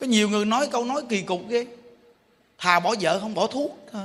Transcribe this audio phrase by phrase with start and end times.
[0.00, 1.66] có nhiều người nói câu nói kỳ cục ghê.
[2.58, 3.86] Thà bỏ vợ không bỏ thuốc.
[3.92, 4.02] Thôi.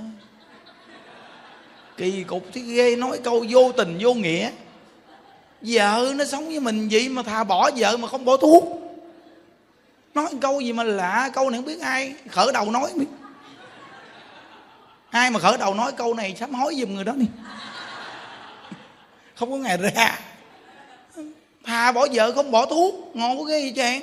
[1.97, 4.51] Kỳ cục thì ghê, nói câu vô tình vô nghĩa.
[5.61, 8.63] Vợ nó sống với mình vậy mà thà bỏ vợ mà không bỏ thuốc.
[10.13, 13.05] Nói câu gì mà lạ, câu này không biết ai khởi đầu nói biết
[15.09, 17.25] ai mà khởi đầu nói câu này sám hối giùm người đó đi.
[19.35, 20.19] Không có ngày ra.
[21.65, 24.01] Thà bỏ vợ không bỏ thuốc, ngon quá ghê vậy chàng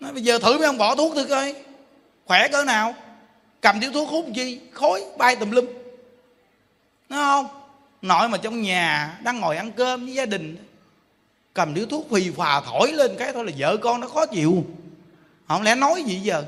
[0.00, 1.54] nói, bây giờ thử mấy ông bỏ thuốc thử coi.
[2.24, 2.94] Khỏe cỡ nào?
[3.60, 5.66] Cầm điếu thuốc hút chi khói, bay tùm lum.
[7.08, 7.46] Nói không?
[8.02, 10.56] Nội mà trong nhà đang ngồi ăn cơm với gia đình,
[11.54, 14.64] cầm điếu thuốc phì phà thổi lên cái thôi là vợ con nó khó chịu.
[15.48, 16.44] Không lẽ nói gì giờ?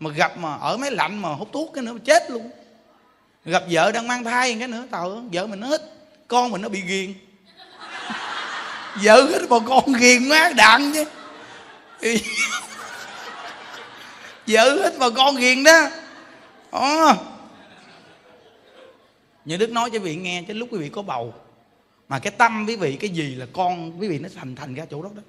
[0.00, 2.50] Mà gặp mà ở máy lạnh mà hút thuốc cái nữa chết luôn.
[3.44, 5.80] Gặp vợ đang mang thai cái nữa, tao vợ mình nó hít,
[6.28, 7.14] con mình nó bị ghiền.
[9.02, 11.04] Vợ hít mà con ghiền má đạn chứ.
[14.46, 15.88] vợ hít mà con ghiền đó.
[16.70, 17.12] Ồ.
[19.44, 21.34] Như Đức nói cho quý vị nghe Chứ lúc quý vị có bầu
[22.08, 24.84] Mà cái tâm quý vị cái gì là con quý vị nó thành thành ra
[24.90, 25.22] chỗ đó đó.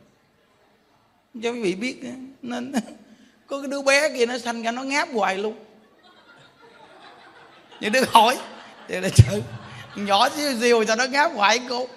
[1.44, 2.02] Cho quý vị biết
[2.42, 2.72] Nên
[3.48, 5.56] có cái đứa bé kia nó sanh ra nó ngáp hoài luôn.
[7.80, 8.38] Như Đức hỏi
[8.88, 9.44] Thì là trời
[9.96, 11.88] Nhỏ xíu xíu cho nó ngáp hoài cô.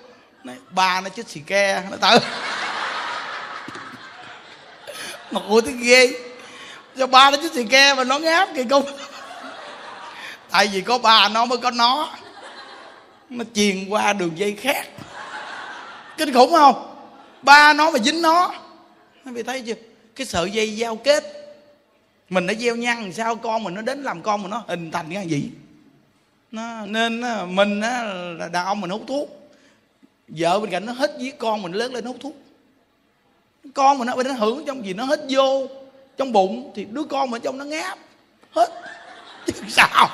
[0.44, 2.18] Nói, bà nó chết xì ke Nó tự
[5.30, 6.29] Mà cô thấy ghê.
[7.00, 8.82] Cho ba nó chứ xì ke mà nó ngáp kìa cô
[10.50, 12.10] tại vì có ba nó mới có nó.
[13.30, 14.88] Nó truyền qua đường dây khác.
[16.18, 16.96] Kinh khủng không?
[17.42, 18.54] Ba nó mà dính nó.
[19.24, 19.74] Nó bị thấy chưa?
[20.16, 21.24] Cái sợi dây giao kết.
[22.28, 25.14] Mình đã gieo nhăn sao con mình nó đến làm con mình nó hình thành
[25.14, 25.50] cái gì?
[26.50, 28.02] Nó, nên mình á,
[28.38, 29.50] là đàn ông mình hút thuốc.
[30.28, 32.34] Vợ bên cạnh nó hết với con mình lớn lên hút thuốc.
[33.74, 34.94] Con mình nó bên nó hưởng trong gì?
[34.94, 35.66] Nó hết vô
[36.20, 37.98] trong bụng thì đứa con mình trong nó ngáp
[38.50, 38.68] hết.
[39.46, 40.08] Chứ sao?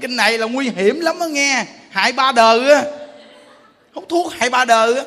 [0.00, 1.66] Cái này là nguy hiểm lắm á nghe.
[1.90, 2.82] Hại ba đời á.
[3.94, 5.02] Hút thuốc hại ba đời á.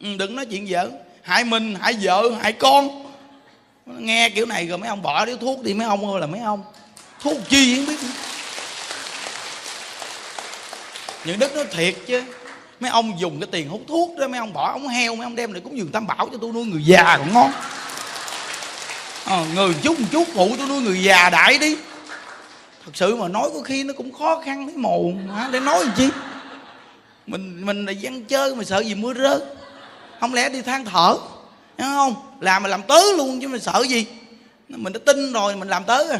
[0.00, 0.90] Ừ, đừng nói chuyện vợ
[1.22, 3.04] hại mình hại vợ hại con.
[3.86, 6.40] Nghe kiểu này rồi mấy ông bỏ điếu thuốc đi mấy ông ơi là mấy
[6.40, 6.64] ông.
[7.20, 8.00] Thuốc chi không biết.
[11.24, 12.22] Những đức nó thiệt chứ
[12.80, 15.36] mấy ông dùng cái tiền hút thuốc đó mấy ông bỏ ống heo mấy ông
[15.36, 17.52] đem lại cúng dường tam bảo cho tôi nuôi người già cũng ngon.
[19.24, 21.76] Ờ, à, người chút một chút phụ tôi nuôi người già đại đi.
[22.84, 25.48] Thật sự mà nói có khi nó cũng khó khăn thấy mồm hả?
[25.52, 26.08] Để nói làm chi?
[27.26, 29.42] Mình mình là dân chơi mà sợ gì mưa rớt
[30.20, 31.16] không lẽ đi than thở?
[31.78, 32.14] Hiểu không?
[32.40, 34.06] Làm mà làm tớ luôn chứ mình sợ gì?
[34.68, 36.18] Mình đã tin rồi mình làm tớ rồi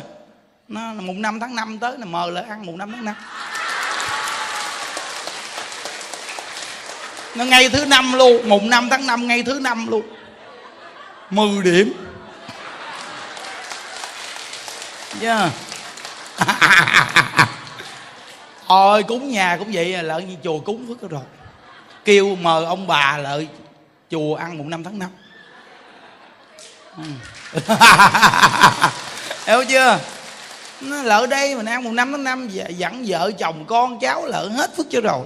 [0.69, 3.15] nó là mùng năm tháng năm tới là mờ lại ăn mùng năm tháng năm.
[7.35, 10.03] Nó ngay thứ năm luôn, mùng năm tháng năm ngay thứ năm luôn.
[11.31, 11.93] 10 điểm.
[15.21, 15.53] Yeah.
[18.67, 21.23] ôi cúng nhà cũng vậy à, lợn như chùa cúng phước rồi.
[22.05, 23.49] Kêu mời ông bà lợi
[24.11, 25.11] chùa ăn mùng năm tháng năm.
[26.97, 27.03] Ừ.
[29.47, 29.99] Hiểu chưa?
[30.81, 34.49] Nó lỡ đây mình ăn mùng năm tháng năm, dặn vợ chồng con cháu lỡ
[34.49, 35.25] hết phước chưa rồi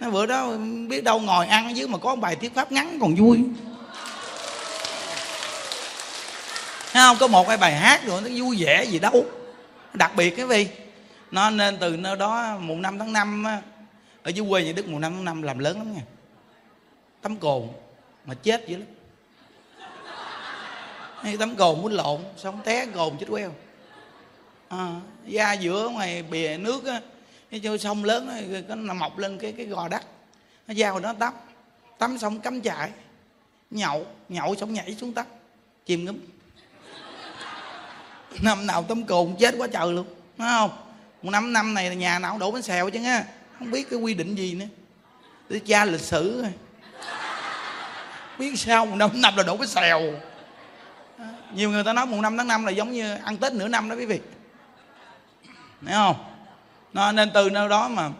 [0.00, 0.56] nó bữa đó
[0.88, 3.38] biết đâu ngồi ăn ở dưới mà có bài thuyết pháp ngắn còn vui.
[6.92, 7.16] Thấy không?
[7.20, 9.24] Có một cái bài hát rồi nó vui vẻ gì đâu.
[9.94, 10.68] Đặc biệt cái gì?
[11.30, 13.46] Nó nên từ nơi đó mùng năm tháng năm
[14.22, 16.02] ở dưới quê nhà đức mùng năm tháng năm làm lớn lắm nha.
[17.22, 17.62] Tấm cồn
[18.24, 18.86] mà chết dữ lắm.
[21.22, 23.54] Hay tấm cồn muốn lộn xong té cồn chết queo.
[24.68, 24.94] À,
[25.26, 27.00] da giữa ngoài bìa nước á
[27.50, 28.28] cái chỗ sông lớn
[28.68, 30.02] nó, nó mọc lên cái cái gò đất.
[30.68, 31.34] Nó vào nó tắm.
[31.98, 32.90] Tắm xong cắm trại.
[33.70, 35.26] Nhậu nhậu xong nhảy xuống tắm.
[35.86, 36.18] Chìm ngấm
[38.42, 40.06] năm nào tấm cồn chết quá trời luôn.
[40.38, 40.70] Phải không?
[41.22, 43.24] Một năm năm này là nhà nào đổ bánh xèo chứ nha
[43.58, 44.66] không biết cái quy định gì nữa.
[45.48, 46.52] Để cha lịch sử rồi
[48.38, 50.00] biết sao một năm năm là đổ bánh xèo.
[51.54, 53.88] Nhiều người ta nói một năm tháng năm là giống như ăn tết nửa năm
[53.88, 54.20] đó quý vị.
[55.86, 56.29] Thấy không?
[56.92, 58.10] Nó, nên từ nơi đó mà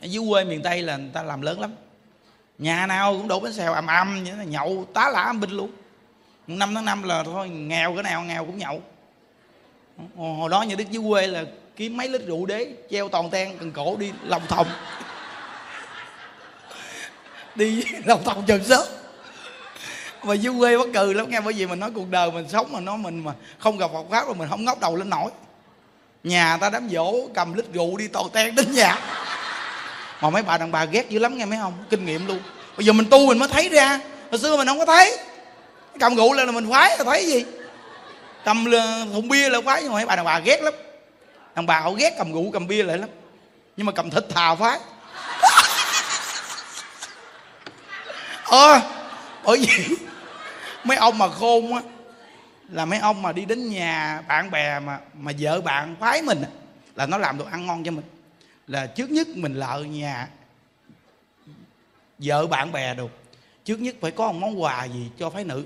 [0.00, 1.70] ở dưới quê miền tây là người ta làm lớn lắm.
[2.58, 5.70] Nhà nào cũng đổ bánh xèo ầm ầm như là nhậu tá lả binh luôn.
[6.46, 8.82] Năm tháng năm là thôi, nghèo cái nào nghèo cũng nhậu.
[10.16, 11.44] Hồi đó nhà đức dưới quê là
[11.76, 14.66] kiếm mấy lít rượu đế, treo toàn ten cần cổ đi lòng thòng.
[17.54, 18.86] Đi lòng thòng chừng sớm
[20.22, 22.72] mà dưới quê bất cừ lắm nghe, bởi vì mình nói cuộc đời mình sống
[22.72, 25.30] mà nó mình mà không gặp Phật pháp rồi mình không ngóc đầu lên nổi
[26.24, 28.98] nhà ta đám dỗ cầm lít rượu đi tò ten đến nhà.
[30.20, 32.40] Mà mấy bà đàn bà ghét dữ lắm nghe mấy không kinh nghiệm luôn.
[32.76, 34.00] Bây giờ mình tu mình mới thấy ra.
[34.30, 35.18] Hồi xưa mình không có thấy.
[36.00, 37.44] Cầm rượu lên là mình khoái là thấy gì?
[38.44, 38.64] Cầm
[39.12, 40.74] thùng bia là khoái, nhưng mà mấy bà đàn bà ghét lắm.
[41.54, 43.08] Đàn bà họ ghét cầm rượu, cầm bia lại lắm.
[43.76, 44.78] Nhưng mà cầm thịt thà phái
[48.44, 48.80] ờ
[49.44, 49.96] bởi vì
[50.84, 51.80] mấy ông mà khôn á
[52.68, 56.42] là mấy ông mà đi đến nhà bạn bè mà mà vợ bạn phái mình
[56.42, 56.50] à,
[56.94, 58.04] là nó làm đồ ăn ngon cho mình.
[58.66, 60.28] Là trước nhất mình lợ nhà
[62.18, 63.10] vợ bạn bè được.
[63.64, 65.64] Trước nhất phải có một món quà gì cho phái nữ.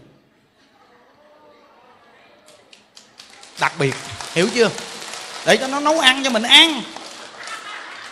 [3.60, 3.94] Đặc biệt
[4.32, 4.70] hiểu chưa?
[5.46, 6.82] Để cho nó nấu ăn cho mình ăn.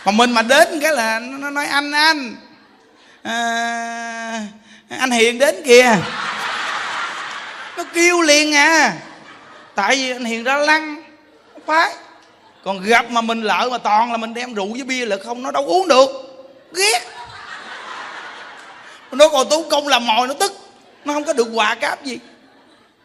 [0.05, 2.35] Mà mình mà đến cái là nó nói anh anh
[3.23, 4.47] à,
[4.89, 5.97] anh hiền đến kìa
[7.83, 8.97] nó kêu liền à.
[9.75, 11.03] Tại vì anh hiền ra lăng
[11.65, 11.93] phái
[12.63, 15.43] còn gặp mà mình lỡ mà toàn là mình đem rượu với bia là không,
[15.43, 16.09] nó đâu uống được.
[16.75, 16.99] Ghét.
[19.11, 20.51] Nó còn tốn công làm mồi, nó tức.
[21.05, 22.19] Nó không có được quà cáp gì.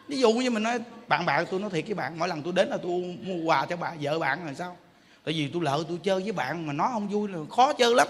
[0.07, 2.53] Ví dụ như mình nói, bạn bạn, tôi nói thiệt với bạn, mỗi lần tôi
[2.53, 4.77] đến là tôi mua quà cho bà, vợ bạn rồi sao?
[5.25, 7.95] Tại vì tôi lỡ tôi chơi với bạn mà nó không vui là khó chơi
[7.95, 8.07] lắm.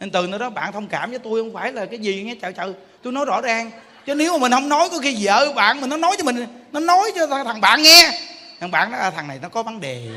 [0.00, 2.34] Nên từ nơi đó bạn thông cảm với tôi không phải là cái gì nghe,
[2.42, 2.72] trời trời.
[3.02, 3.70] Tôi nói rõ ràng
[4.06, 6.46] chứ nếu mà mình không nói có khi vợ bạn mình nó nói cho mình,
[6.72, 8.20] nó nói cho thằng bạn nghe,
[8.60, 10.08] thằng bạn đó à, thằng này nó có vấn đề.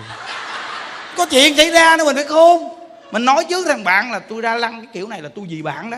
[1.18, 2.70] Có chuyện xảy ra nữa mình phải khôn.
[3.12, 5.62] Mình nói trước thằng bạn là tôi ra lăng cái kiểu này là tôi vì
[5.62, 5.98] bạn đó.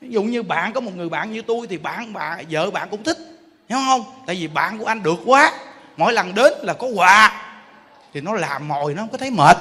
[0.00, 2.88] Ví dụ như bạn có một người bạn như tôi thì bạn, bà, vợ bạn
[2.90, 3.18] cũng thích,
[3.68, 4.04] hiểu không?
[4.26, 5.52] Tại vì bạn của anh được quá.
[5.96, 7.42] Mỗi lần đến là có quà.
[8.14, 9.56] Thì nó làm mồi, nó không có thấy mệt.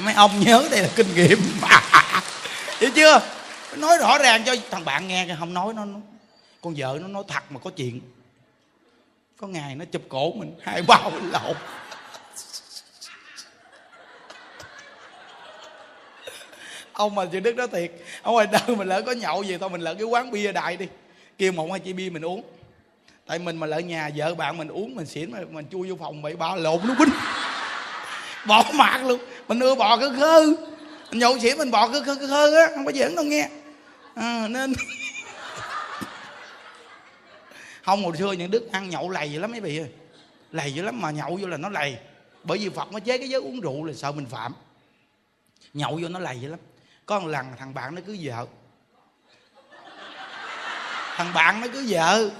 [0.00, 1.38] Mấy ông nhớ đây là kinh nghiệm.
[2.80, 3.20] Hiểu chưa?
[3.78, 5.98] Nói rõ ràng cho thằng bạn nghe không nói nó, nó
[6.60, 8.00] con vợ nó nói thật mà có chuyện.
[9.36, 11.56] Có ngày nó chụp cổ mình hai bao lộn.
[16.92, 17.92] Ông mà chị đức đó thiệt
[18.22, 20.76] ông ngoài đời mình lỡ có nhậu gì thôi mình lỡ cái quán bia đại
[20.76, 20.86] đi.
[21.38, 22.42] Kêu một hai chi bia mình uống.
[23.26, 25.96] Tại mình mà lỡ nhà vợ bạn mình uống mình xỉn mà mình chui vô
[26.00, 27.08] phòng bị ba lộn nó bính
[28.46, 29.20] bỏ mặt luôn.
[29.48, 30.46] Mình ưa bò cứ khơ.
[31.10, 33.48] Mình nhậu xỉn mình bò cứ khơ cơ khơ á không có giỡn đâu nghe
[34.14, 34.72] à, nên
[37.82, 39.90] không hồi xưa những đức ăn nhậu lầy dữ lắm mấy vị ơi.
[40.52, 41.98] Lầy dữ lắm mà nhậu vô là nó lầy.
[42.44, 44.54] Bởi vì phật nó chế cái giới uống rượu là sợ mình phạm.
[45.72, 46.58] Nhậu vô nó lầy dữ lắm.
[47.06, 48.46] Có một lần thằng bạn nó cứ vợ.
[51.16, 52.30] Thằng bạn nó cứ vợ.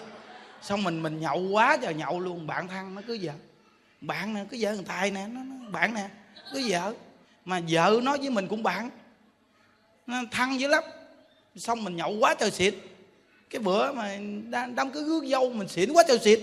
[0.62, 2.46] Xong mình mình nhậu quá trời nhậu luôn.
[2.46, 3.32] Bạn thân nó cứ vợ.
[4.00, 5.26] Bạn nè cứ vợ thằng tài nè.
[5.26, 6.08] Nó, nó bạn nè
[6.52, 6.94] cứ vợ.
[7.44, 8.90] Mà vợ nói với mình cũng bạn.
[10.06, 10.84] Nó thân dữ lắm
[11.60, 12.75] xong mình nhậu quá trời xịt.
[13.50, 14.19] Cái bữa mà
[14.75, 16.40] đám cứ gước dâu mình xỉn quá trời xịt.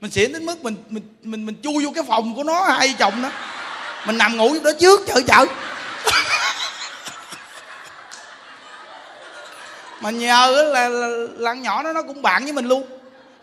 [0.00, 2.94] Mình xỉn đến mức mình mình mình mình chui vô cái phòng của nó hai
[2.98, 3.30] chồng đó
[4.06, 5.46] mình nằm ngủ đó trước trời trời
[10.00, 12.86] mà nhờ là, là, là nhỏ nó nó cũng bạn với mình luôn.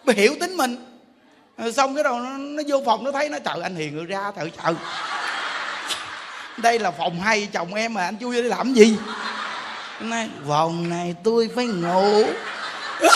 [0.04, 0.78] Mà hiểu tính mình.
[1.58, 4.06] Rồi xong cái đầu nó, nó vô phòng nó thấy nó trời anh hiền rồi
[4.06, 4.74] ra trời trời
[6.58, 8.98] đây là phòng hai chồng em mà anh chui vô đi làm gì?
[10.10, 12.24] Nay vòng này tôi phải ngủ.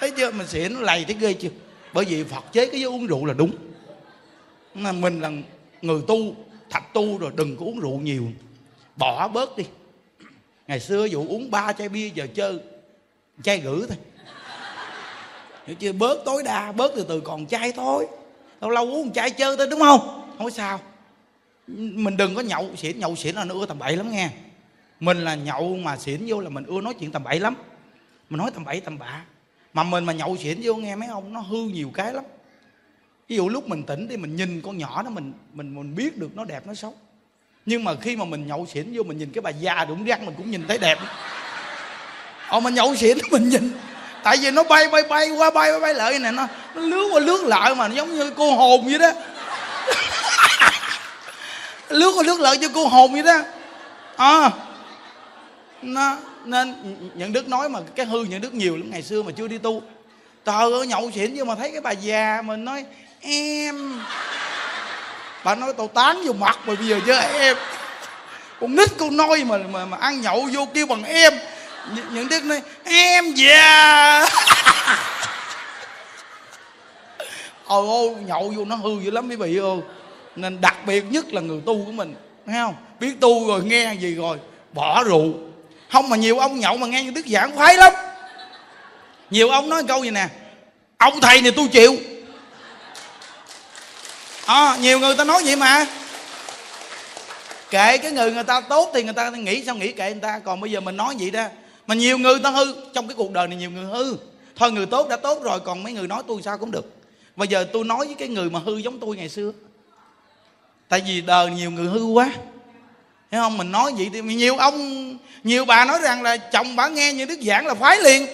[0.00, 0.30] Thấy chưa?
[0.30, 1.48] Mình xỉn lầy thấy ghê chưa?
[1.92, 3.52] Bởi vì phật chế cái uống rượu là đúng.
[4.74, 5.30] Mình là
[5.82, 6.34] người tu,
[6.70, 8.24] thạch tu rồi, đừng có uống rượu nhiều.
[8.96, 9.64] Bỏ bớt đi.
[10.68, 12.58] Ngày xưa dụ uống ba chai bia giờ chơi
[13.42, 13.96] chai gửi thôi.
[15.66, 15.92] Hiểu chưa?
[15.92, 18.06] Bớt tối đa, bớt từ từ, còn chai thôi.
[18.60, 20.00] Lâu lâu uống chai chơi thôi, đúng không?
[20.38, 20.80] Không có sao.
[21.66, 24.30] Mình đừng có nhậu, xỉn nhậu xỉn là nó ưa tầm bậy lắm nghe
[25.02, 27.54] mình là nhậu mà xỉn vô là mình ưa nói chuyện tầm bậy lắm.
[28.30, 29.20] Mình nói tầm bậy tầm bạ.
[29.72, 32.24] Mà mình mà nhậu xỉn vô nghe mấy ông nó hư nhiều cái lắm.
[33.28, 36.18] Ví dụ lúc mình tỉnh thì mình nhìn con nhỏ đó mình mình mình biết
[36.18, 36.94] được nó đẹp nó xấu.
[37.66, 40.26] Nhưng mà khi mà mình nhậu xỉn vô mình nhìn cái bà già đụng răng
[40.26, 40.98] mình cũng nhìn thấy đẹp.
[42.48, 43.72] Ông mình nhậu xỉn mình nhìn.
[44.22, 47.08] Tại vì nó bay bay bay qua bay bay, bay lại này nó Nó lướt
[47.12, 49.10] qua lướt lại mà nó giống như cô hồn vậy đó.
[51.88, 53.38] Lướt qua lướt lại như cô hồn vậy đó.
[54.16, 54.50] À,
[55.82, 56.74] nó, Nên
[57.14, 59.58] những đức nói mà cái hư những đức nhiều lắm Ngày xưa mà chưa đi
[59.58, 59.82] tu.
[60.44, 62.84] Trời ơi nhậu xỉn nhưng mà thấy cái bà già Mình nói
[63.20, 64.00] em.
[65.44, 67.56] Bà nói tao tán vô mặt mà bây giờ chứ em.
[68.60, 71.32] Con nít con noi mà mà, mà ăn nhậu vô kêu bằng em.
[71.94, 74.20] Nh, những đứa nói em già.
[77.66, 79.78] Ôi ô nhậu vô nó hư dữ lắm quý vị ơi.
[80.36, 82.14] Nên đặc biệt nhất là người tu của mình
[82.46, 82.74] thấy không?
[83.00, 84.38] Biết tu rồi nghe gì rồi
[84.72, 85.34] bỏ rượu
[85.92, 87.92] không mà nhiều ông nhậu mà nghe những đức giảng khoái lắm.
[89.30, 90.28] Nhiều ông nói câu gì nè?
[90.98, 91.96] Ông thầy này tôi chịu.
[94.46, 95.86] À, nhiều người ta nói vậy mà.
[97.70, 100.38] Kệ cái người người ta tốt thì người ta nghĩ sao nghĩ kệ người ta.
[100.38, 101.44] Còn bây giờ mình nói vậy đó
[101.86, 102.74] mà nhiều người ta hư.
[102.94, 104.16] Trong cái cuộc đời này nhiều người hư.
[104.56, 106.92] Thôi người tốt đã tốt rồi còn mấy người nói tôi sao cũng được.
[107.36, 109.52] Bây giờ tôi nói với cái người mà hư giống tôi ngày xưa.
[110.88, 112.30] Tại vì đời nhiều người hư quá
[113.32, 113.58] thấy không?
[113.58, 115.08] Mình nói vậy thì nhiều ông
[115.44, 118.26] nhiều bà nói rằng là chồng bà nghe như đức giảng là phái liền.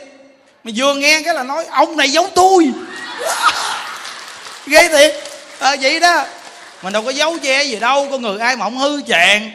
[0.65, 2.71] Mà vừa nghe cái là nói ông này giống tôi.
[4.67, 5.15] Ghê thiệt.
[5.59, 6.25] À, vậy đó.
[6.83, 9.51] Mình đâu có giấu che gì đâu con người ai mà không hư chàng.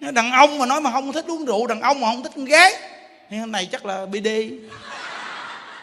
[0.00, 2.44] Đàn ông mà nói mà không thích uống rượu đàn ông mà không thích con
[2.44, 2.74] gái.
[3.30, 4.28] Thì này chắc là bd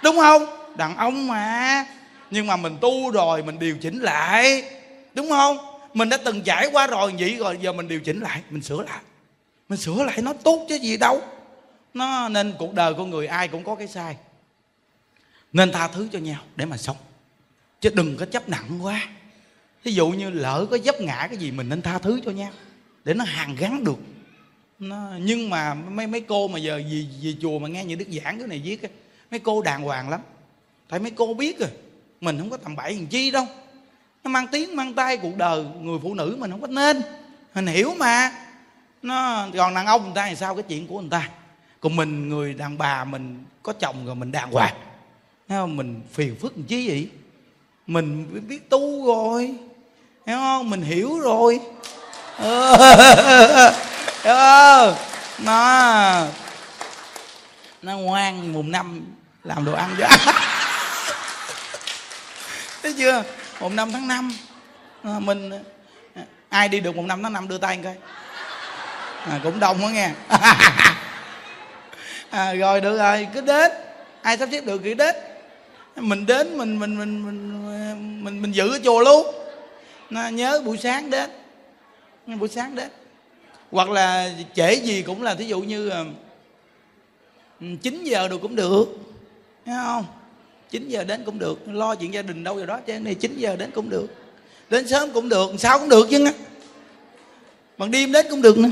[0.01, 0.45] đúng không?
[0.75, 1.85] Đàn ông mà.
[2.31, 4.63] Nhưng mà mình tu rồi mình điều chỉnh lại.
[5.13, 5.74] Đúng không?
[5.95, 8.83] Mình đã từng trải qua rồi vậy rồi giờ mình điều chỉnh lại mình sửa
[8.83, 8.99] lại.
[9.69, 11.21] Mình sửa lại nó tốt chứ gì đâu.
[11.93, 14.17] Nó nên cuộc đời con người ai cũng có cái sai.
[15.53, 16.97] Nên tha thứ cho nhau để mà sống.
[17.81, 19.07] Chứ đừng có chấp nặng quá.
[19.83, 22.51] Ví dụ như lỡ có dấp ngã cái gì mình nên tha thứ cho nhau
[23.03, 23.99] để nó hàn gắn được.
[24.79, 28.07] Nó, nhưng mà mấy mấy cô mà giờ gì gì chùa mà nghe như đức
[28.23, 28.81] giảng cái này viết
[29.31, 30.21] mấy cô đàng hoàng lắm.
[30.89, 31.69] Tại mấy cô biết rồi
[32.21, 33.47] mình không có tầm bậy làm chi đâu
[34.25, 37.01] nó mang tiếng, mang tay cuộc đời người phụ nữ mình không có nên.
[37.55, 38.31] Mình hiểu mà.
[39.01, 40.55] Nó, còn đàn ông người ta thì sao?
[40.55, 41.29] Cái chuyện của người ta.
[41.79, 44.75] Còn mình, người đàn bà mình có chồng rồi mình đàng hoàng.
[45.49, 45.77] Thấy không?
[45.77, 47.09] mình phiền phức làm chi vậy?
[47.87, 49.55] Mình biết tu rồi.
[50.27, 50.69] Hiểu không?
[50.69, 51.59] Mình hiểu rồi.
[52.37, 52.77] Ờ.
[55.39, 56.27] Nó
[57.81, 59.05] nó ngoan mùng năm
[59.43, 60.07] làm đồ ăn cho.
[62.83, 63.23] Thấy chưa?
[63.59, 64.31] Mùng năm tháng năm.
[65.03, 65.49] À, mình
[66.15, 67.95] ờ, ai đi được mùng năm tháng năm đưa tay coi.
[69.25, 70.11] À, cũng đông quá nghe.
[72.29, 73.71] À, rồi được rồi cứ đến.
[74.21, 75.15] Ai sắp xếp được thì đến.
[75.95, 79.27] Mình đến mình mình mình mình mình, mình giữ ở chùa luôn.
[80.09, 81.29] Nó nhớ buổi sáng đến.
[82.27, 82.89] Buổi sáng đến.
[83.71, 86.05] Hoặc là trễ gì cũng là thí dụ như ờ,
[87.61, 88.85] ừ, 9 giờ được cũng được.
[89.65, 90.05] Thấy không?
[90.75, 93.37] 9 giờ đến cũng được, lo chuyện gia đình đâu rồi đó, cho nên 9
[93.37, 94.07] giờ đến cũng được.
[94.69, 96.31] Đến sớm cũng được, sao cũng được chứ
[97.77, 98.69] bằng đêm đến cũng được nữa.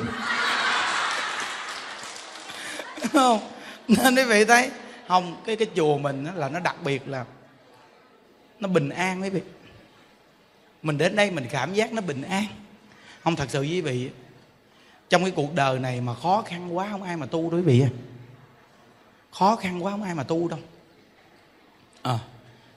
[3.13, 3.39] Không?
[3.88, 4.72] Nên quý vị thấy,
[5.07, 7.25] không, cái cái chùa mình là nó đặc biệt là
[8.60, 9.41] nó bình an quý vị.
[10.81, 12.45] Mình đến đây mình cảm giác nó bình an.
[13.24, 14.10] Không, thật sự với quý vị
[15.10, 17.65] trong cái cuộc đời này mà khó khăn quá không ai mà tu đâu quý
[17.65, 17.83] vị
[19.31, 20.60] khó khăn quá không ai mà tu đâu
[22.03, 22.19] à,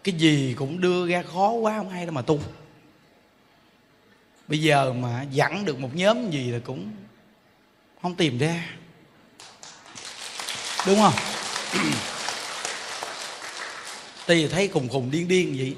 [0.05, 2.41] cái gì cũng đưa ra khó quá không ai đâu mà tu.
[4.49, 6.93] Bây giờ mà dẫn được một nhóm gì là cũng
[8.03, 8.65] không tìm ra.
[10.87, 11.15] Đúng không?
[14.27, 15.77] Thì thấy khùng khùng điên điên vậy.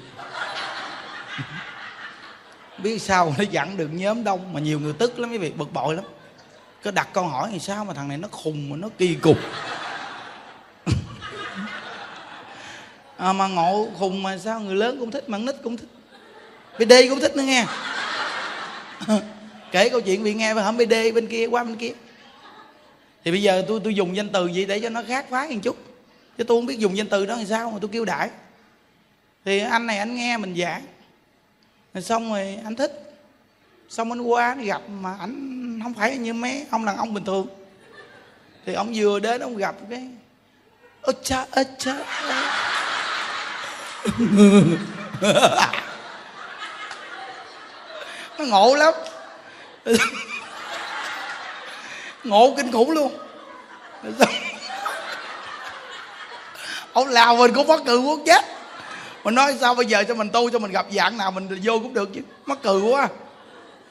[2.77, 5.73] Biết sao nó dẫn được nhóm đông mà nhiều người tức lắm mấy việc bực
[5.73, 6.05] bội lắm.
[6.83, 9.37] Có đặt câu hỏi thì sao mà thằng này nó khùng mà nó kỳ cục.
[13.19, 14.59] À, mà ngộ khùng mà sao?
[14.59, 15.89] Người lớn cũng thích mà nít cũng thích.
[16.79, 17.65] Bd cũng thích nữa nghe.
[19.71, 21.91] Kể câu chuyện bị nghe và hổng bd bên kia qua bên kia.
[23.23, 25.59] Thì bây giờ tôi tôi dùng danh từ gì để cho nó khác phái một
[25.63, 25.77] chút.
[26.37, 28.29] Chứ tôi không biết dùng danh từ đó làm sao mà tôi kêu đại.
[29.45, 30.81] Thì anh này anh nghe mình giảng.
[31.93, 33.15] Rồi xong rồi anh thích.
[33.89, 37.25] Xong anh qua anh gặp mà anh không phải như mấy ông đàn ông bình
[37.25, 37.47] thường.
[38.65, 40.07] Thì ông vừa đến ông gặp cái
[41.01, 41.95] ơ cha ơ cha
[48.37, 48.93] nó ngộ lắm.
[52.23, 53.17] Ngộ kinh khủng luôn.
[56.93, 58.45] Ông lào mình cũng mắc cười quốc chết
[59.23, 61.79] mình nói sao bây giờ cho mình tu cho mình gặp dạng nào mình vô
[61.79, 62.21] cũng được chứ.
[62.45, 63.07] Mắc cười quá.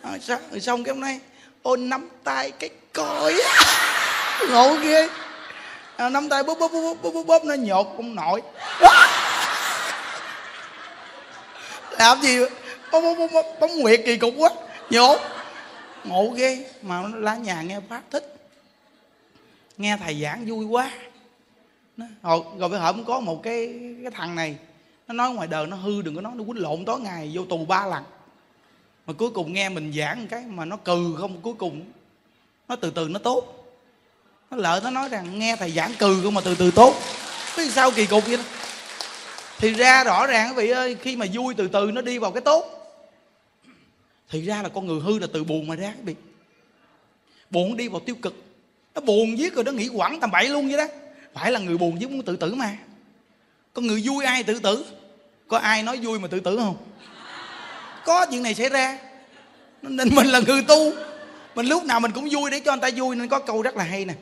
[0.03, 1.21] À, sao rồi xong cái hôm nay
[1.63, 3.35] ôn nắm tay cái coi
[4.51, 5.09] ngộ ghê.
[5.97, 8.43] À, nắm tay bóp bóp bóp bóp bóp, bóp nó nhột ông nội
[11.99, 12.39] làm gì?
[12.93, 14.51] Bóng, bóng, bóng, bóng nguyệt kỳ cục quá.
[14.91, 15.17] Nhổ,
[16.05, 16.67] ngộ ghê.
[16.83, 18.35] Mà lá nhà nghe pháp thích.
[19.79, 20.91] Nghe thầy giảng vui quá.
[21.99, 24.57] Ờ, rồi, rồi giờ cũng có một cái cái thằng này.
[25.09, 27.45] Nó nói ngoài đời nó hư đừng có nói nó quýnh lộn tối ngày vô
[27.45, 28.05] tù ba lần.
[29.07, 31.85] Mà cuối cùng nghe mình giảng cái mà nó cừ không cuối cùng
[32.69, 33.65] nó từ từ nó tốt.
[34.51, 36.95] Nó lợi nó nói rằng nghe thầy giảng cừ không mà từ từ tốt.
[37.57, 38.43] Biết sao kỳ cục vậy đó?
[39.59, 42.31] Thì ra rõ ràng quý vị ơi, khi mà vui từ từ nó đi vào
[42.31, 42.75] cái tốt.
[44.31, 46.15] Thì ra là con người hư là từ buồn mà ra quý vị.
[47.51, 48.35] Buồn đi vào tiêu cực.
[48.95, 50.85] Nó buồn giết rồi nó nghĩ quẳng tầm bậy luôn vậy đó.
[51.35, 52.77] Phải là người buồn viết muốn tự tử mà.
[53.73, 54.85] Con người vui ai tự tử?
[55.49, 56.77] Có ai nói vui mà tự tử không?
[58.05, 58.99] Có chuyện này xảy ra.
[59.83, 60.93] Nên mình là người tu.
[61.55, 63.77] Mình lúc nào mình cũng vui để cho người ta vui, nên có câu rất
[63.77, 64.15] là hay nè.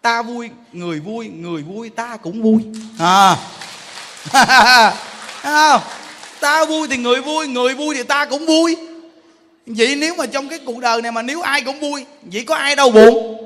[0.00, 2.64] Ta vui, người vui người vui, ta cũng vui.
[2.98, 3.36] À.
[5.42, 5.80] không?
[6.40, 8.76] Ta vui thì người vui người vui thì ta cũng vui.
[9.66, 12.54] Vậy nếu mà trong cái cuộc đời này mà nếu ai cũng vui, vậy có
[12.54, 13.36] ai đâu buồn?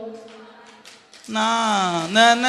[1.29, 2.43] Nó nên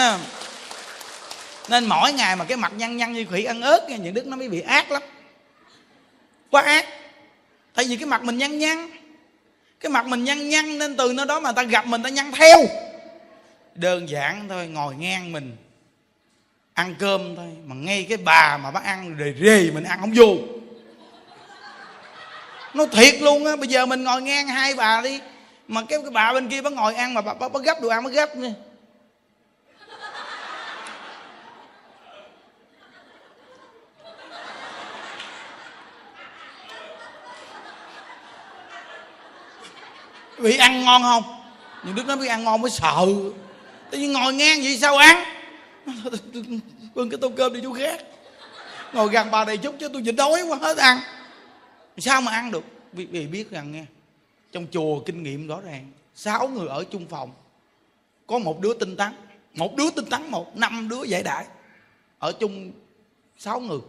[1.70, 4.28] nên mỗi ngày mà cái mặt nhăn nhăn như khỉ ăn ớt nha những đức
[4.28, 5.02] nó mới bị ác lắm.
[6.50, 6.86] Quá ác.
[7.74, 8.90] Tại vì cái mặt mình nhăn nhăn.
[9.80, 12.32] Cái mặt mình nhăn nhăn nên từ nơi đó mà ta gặp mình ta nhăn
[12.32, 12.58] theo.
[13.76, 15.58] Đơn giản thôi, ngồi ngang mình
[16.82, 20.12] ăn cơm thôi mà ngay cái bà mà bác ăn rề rề mình ăn không
[20.16, 20.36] vô.
[22.74, 25.20] Nó thiệt luôn á bây giờ mình ngồi ngang hai bà đi
[25.68, 27.90] mà cái, cái bà bên kia bác ngồi ăn mà bà, bà, bà gấp đồ
[27.90, 28.50] ăn bác gấp nha.
[40.38, 41.24] Vị ăn ngon không?
[41.84, 43.06] Những đứa nó biết ăn ngon mới sợ.
[43.90, 45.24] Tự nhiên ngồi ngang vậy sao ăn?
[46.96, 48.04] bưng cái tô cơm đi chú khác.
[48.94, 51.00] Ngồi gần bà này chút chứ tôi nhịn đói quá hết ăn.
[51.98, 52.64] Sao mà ăn được?
[52.94, 53.86] Vì, vì biết rằng nghe
[54.52, 57.32] trong chùa kinh nghiệm rõ ràng sáu người ở chung phòng
[58.28, 59.12] có một đứa tinh tấn
[59.54, 61.46] một đứa tinh tấn một năm đứa giải đại.
[62.20, 62.72] Ở chung
[63.38, 63.80] sáu người.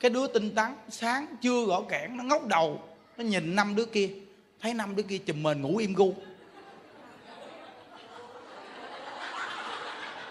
[0.00, 2.82] Cái đứa tinh tấn sáng chưa gõ kẽn nó ngóc đầu
[3.16, 4.10] nó nhìn năm đứa kia
[4.60, 6.14] thấy năm đứa kia chùm mền ngủ im gu.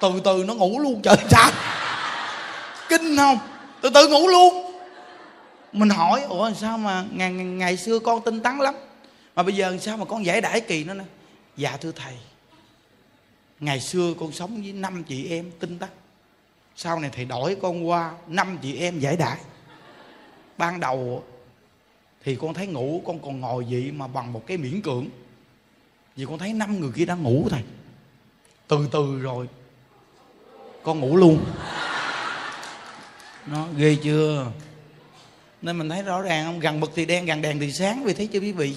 [0.02, 1.52] Từ từ nó ngủ luôn trời sao
[2.90, 3.38] kinh không?
[3.82, 4.74] Từ từ ngủ luôn.
[5.72, 8.76] Mình hỏi ủa sao mà ngày, ngày xưa con tinh tấn lắm
[9.36, 11.04] mà bây giờ sao mà con giải đãi kỳ nó nè?
[11.58, 12.14] Dạ thưa thầy.
[13.60, 15.90] Ngày xưa con sống với năm chị em tinh tấn.
[16.76, 19.38] Sau này thầy đổi con qua năm chị em giải đãi.
[20.58, 21.24] Ban đầu
[22.24, 25.08] thì con thấy ngủ con còn ngồi vậy mà bằng một cái miễn cưỡng.
[26.16, 27.62] Vì con thấy năm người kia đang ngủ thầy.
[28.68, 29.48] Từ từ rồi
[30.88, 31.46] con ngủ luôn.
[33.46, 34.46] Nó ghê chưa?
[35.62, 36.60] Nên mình thấy rõ ràng không?
[36.60, 38.04] Gần bực thì đen gần đèn thì sáng.
[38.04, 38.76] Vì thấy chưa quý vị?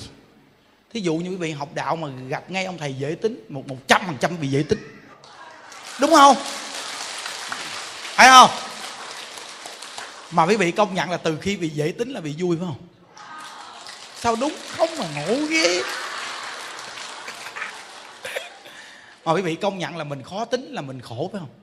[0.92, 3.68] Thí dụ như quý vị học đạo mà gặp ngay ông thầy dễ tính, một
[3.68, 4.79] một trăm phần trăm bị dễ tính.
[6.01, 6.37] Đúng không?
[8.14, 8.51] Phải không?
[10.31, 12.66] Mà quý vị công nhận là từ khi bị dễ tính là bị vui, phải
[12.66, 12.87] không?
[14.16, 14.53] Sao đúng?
[14.77, 15.83] Không mà ngộ ghê.
[19.25, 21.60] Mà quý vị công nhận là mình khó tính, là mình khổ, phải không?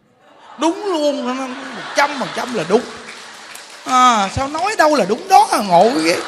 [0.58, 2.82] Đúng luôn một trăm phần trăm là đúng.
[3.86, 6.20] À, sao nói đâu là đúng đó là ngộ ghê.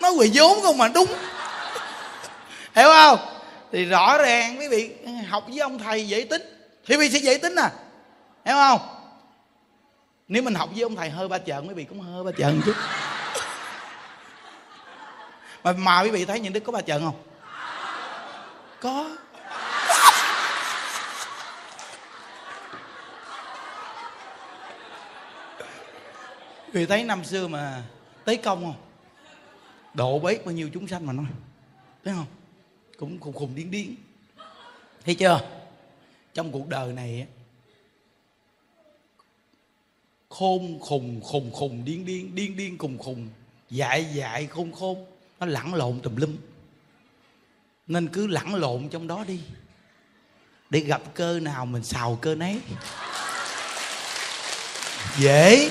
[0.00, 1.14] Nói quỳ vốn không mà đúng.
[2.74, 3.18] Hiểu không?
[3.72, 4.90] Thì rõ ràng quý vị
[5.28, 6.42] học với ông thầy dễ tính.
[6.86, 7.70] Thì quý vị sẽ dễ tính à.
[8.44, 8.80] Hiểu không?
[10.28, 12.62] Nếu mình học với ông thầy hơi ba trận quý vị cũng hơi ba trận
[12.66, 12.74] chút.
[15.64, 17.22] Mà mà quý vị thấy những đức có ba trận không?
[18.80, 19.08] Có.
[26.72, 27.84] Vì thấy năm xưa mà
[28.24, 28.74] tế công không?
[29.94, 31.26] Độ bấy bao nhiêu chúng sanh mà nói.
[32.04, 32.26] Thấy không?
[32.98, 33.96] Cũng khùng khùng điên điên.
[35.04, 35.40] Thấy chưa?
[36.34, 37.26] Trong cuộc đời này
[40.28, 43.28] khôn, khùng khùng khùng, điên điên điên điên, khùng khùng,
[43.70, 45.06] dại dại, khôn khôn,
[45.40, 46.36] nó lẳng lộn tùm lum.
[47.86, 49.40] Nên cứ lẳng lộn trong đó đi,
[50.70, 52.60] để gặp cơ nào mình xào cơ nấy.
[55.16, 55.70] Dễ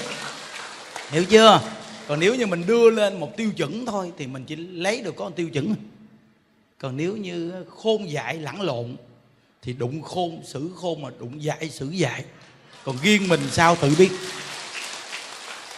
[1.09, 1.61] hiểu chưa?
[2.07, 5.15] Còn nếu như mình đưa lên một tiêu chuẩn thôi thì mình chỉ lấy được
[5.15, 5.75] có một tiêu chuẩn
[6.79, 8.95] còn nếu như khôn dại lẫn lộn
[9.61, 12.23] thì đụng khôn, xử khôn mà đụng dại, xử dại.
[12.83, 14.09] Còn riêng mình sao tự biết?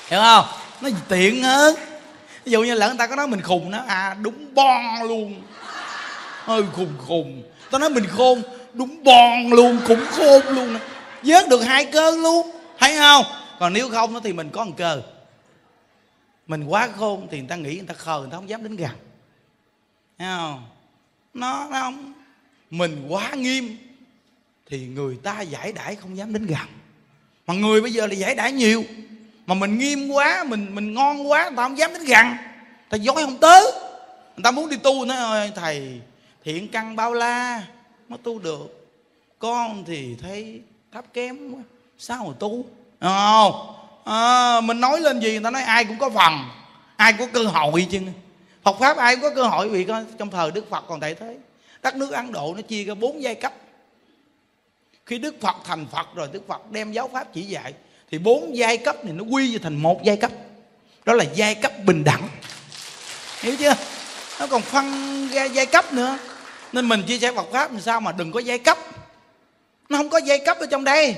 [0.07, 0.45] Hiểu không?
[0.81, 1.75] Nó tiện hơn
[2.45, 5.41] ví dụ như lỡ người ta có nói mình khùng nó à đúng bon luôn.
[6.43, 7.43] Hơi khùng khùng.
[7.71, 8.41] Tao nói mình khôn,
[8.73, 10.77] đúng bon luôn, cũng khôn luôn.
[11.23, 13.25] Vớt được hai cơ luôn thấy không?
[13.59, 15.01] Còn nếu không thì mình có một cơ
[16.49, 18.75] mình quá khôn thì người ta nghĩ người ta khờ, người ta không dám đến
[18.75, 18.91] gần.
[20.17, 20.65] Thấy không?
[21.33, 22.13] Nó nó không.
[22.69, 23.77] Mình quá nghiêm
[24.65, 26.67] thì người ta giải đãi không dám đến gần.
[27.47, 28.83] Mà người bây giờ là giải đãi nhiều.
[29.45, 32.27] Mà mình nghiêm quá, mình mình ngon quá, người ta không dám đến gần.
[32.89, 33.63] Ta dối không tới.
[34.35, 36.01] Người ta muốn đi tu, nói ơi thầy,
[36.43, 37.63] thiện căn bao la,
[38.07, 38.89] mới tu được.
[39.39, 41.61] Con thì thấy thấp kém quá,
[41.97, 42.65] sao mà tu?
[42.99, 43.78] Không?
[44.09, 46.33] À, mình nói lên gì người ta nói ai cũng có phần
[46.95, 47.99] ai cũng có cơ hội chứ.
[48.63, 51.15] Phật pháp ai cũng có cơ hội vì coi trong thời Đức Phật còn tại
[51.15, 51.37] thế.
[51.81, 53.53] Đất nước Ấn Độ nó chia ra bốn giai cấp.
[55.05, 57.73] Khi Đức Phật thành Phật rồi Đức Phật đem giáo pháp chỉ dạy
[58.11, 60.31] thì bốn giai cấp này nó quy về thành một giai cấp.
[61.05, 62.27] Đó là giai cấp bình đẳng.
[63.41, 63.73] Hiểu chưa?
[64.39, 66.17] Nó còn phân ra giai cấp nữa.
[66.71, 68.77] Nên mình chia sẻ Phật pháp làm sao mà đừng có giai cấp.
[69.89, 71.15] Nó không có giai cấp ở trong đây.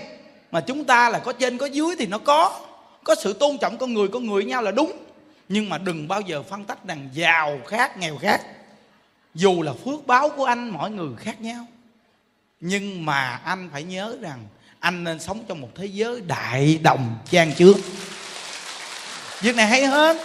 [0.51, 2.59] Mà chúng ta là có trên có dưới thì nó có
[3.03, 4.91] có sự tôn trọng con người con người nhau là đúng.
[5.49, 8.41] Nhưng mà đừng bao giờ phân tách rằng giàu khác, nghèo khác.
[9.33, 11.65] Dù là phước báo của anh mọi người khác nhau.
[12.59, 14.39] Nhưng mà anh phải nhớ rằng
[14.79, 17.77] anh nên sống trong một thế giới đại đồng trang trước.
[19.41, 20.17] Việc này hay hơn.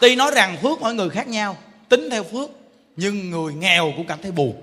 [0.00, 1.56] Tuy nói rằng phước mọi người khác nhau,
[1.88, 2.50] tính theo phước,
[2.96, 4.56] nhưng người nghèo cũng cảm thấy buồn.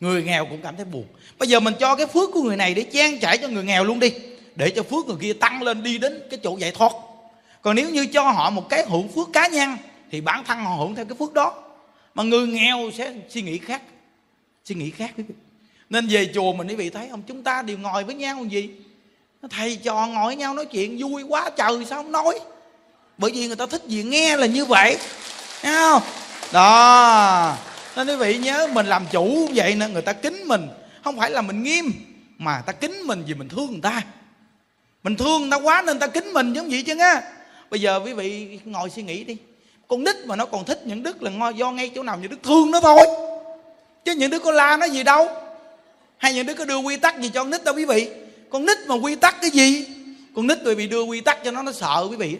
[0.00, 1.04] Người nghèo cũng cảm thấy buồn.
[1.38, 3.84] Bây giờ mình cho cái phước của người này để trang trải cho người nghèo
[3.84, 4.12] luôn đi
[4.56, 6.92] để cho phước người kia tăng lên đi đến cái chỗ giải thoát.
[7.62, 9.76] Còn nếu như cho họ một cái hưởng phước cá nhân,
[10.10, 11.62] thì bản thân họ hưởng theo cái phước đó.
[12.14, 13.82] Mà người nghèo sẽ suy nghĩ khác,
[14.64, 15.14] suy nghĩ khác.
[15.90, 17.22] Nên về chùa mình quý vị thấy không?
[17.22, 18.70] Chúng ta đều ngồi với nhau làm gì?
[19.50, 22.40] Thầy trò ngồi với nhau nói chuyện, vui quá trời sao không nói?
[23.18, 24.96] Bởi vì người ta thích gì nghe là như vậy.
[25.62, 26.02] Thấy không?
[26.52, 27.56] Đó.
[27.96, 30.68] Nên quý vị nhớ mình làm chủ vậy nên người ta kính mình.
[31.04, 31.92] Không phải là mình nghiêm,
[32.38, 34.02] mà ta kính mình vì mình thương người ta
[35.04, 37.22] mình thương người ta quá nên ta kính mình giống vậy chứ á
[37.70, 39.36] bây giờ quý vị ngồi suy nghĩ đi.
[39.88, 42.42] Con nít mà nó còn thích những đức là do ngay chỗ nào, những đức
[42.42, 43.06] thương nó thôi.
[44.04, 45.28] Chứ những đứa có la nó gì đâu.
[46.16, 48.10] Hay những đứa có đưa quy tắc gì cho con nít đâu quý vị.
[48.50, 49.86] Con nít mà quy tắc cái gì?
[50.36, 52.36] Con nít bởi vì đưa quy tắc cho nó nó sợ quý vị.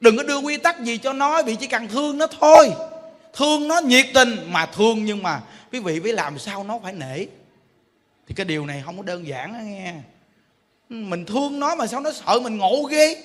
[0.00, 2.72] Đừng có đưa quy tắc gì cho nó bị chỉ cần thương nó thôi.
[3.32, 5.40] Thương nó nhiệt tình mà thương nhưng mà
[5.72, 7.26] quý vị phải làm sao nó phải nể.
[8.28, 9.94] Thì cái điều này không có đơn giản đó nghe
[10.88, 13.16] mình thương nó mà sao nó sợ mình ngộ ghê?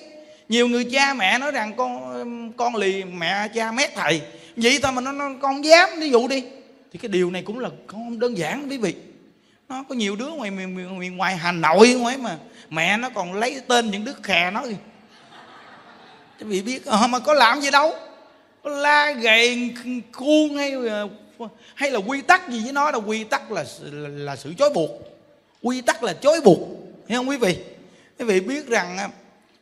[0.48, 4.22] Nhiều người cha mẹ nói rằng con con lì mẹ cha mét thầy.
[4.56, 6.44] Vậy thôi mà nó, nó con dám ví dụ đi.
[6.92, 8.94] Thì cái điều này cũng là không đơn giản quý vị.
[9.68, 12.38] Nó có nhiều đứa ngoài miền, ngoài hà nội ngoài mà.
[12.70, 14.76] Mẹ nó còn lấy tên những đứa khè nó kìa.
[16.40, 17.94] Quý vị biết à, mà có làm gì đâu.
[18.62, 19.74] Có la gầy
[20.12, 21.08] khuôn hay ờ,
[21.74, 24.70] hay là quy tắc gì với nó là quy tắc là là, là sự chối
[24.74, 24.90] buộc.
[25.62, 26.58] Quy tắc là chối buộc
[27.08, 27.56] hiểu không quý vị?
[28.18, 29.08] Quý vị biết rằng à,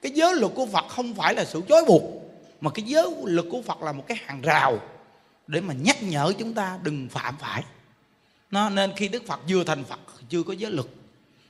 [0.03, 2.03] cái giới luật của phật không phải là sự chối buộc
[2.61, 4.79] mà cái giới luật của phật là một cái hàng rào
[5.47, 7.63] để mà nhắc nhở chúng ta đừng phạm phải.
[8.51, 10.87] Nó nên khi đức phật vừa thành phật chưa có giới luật.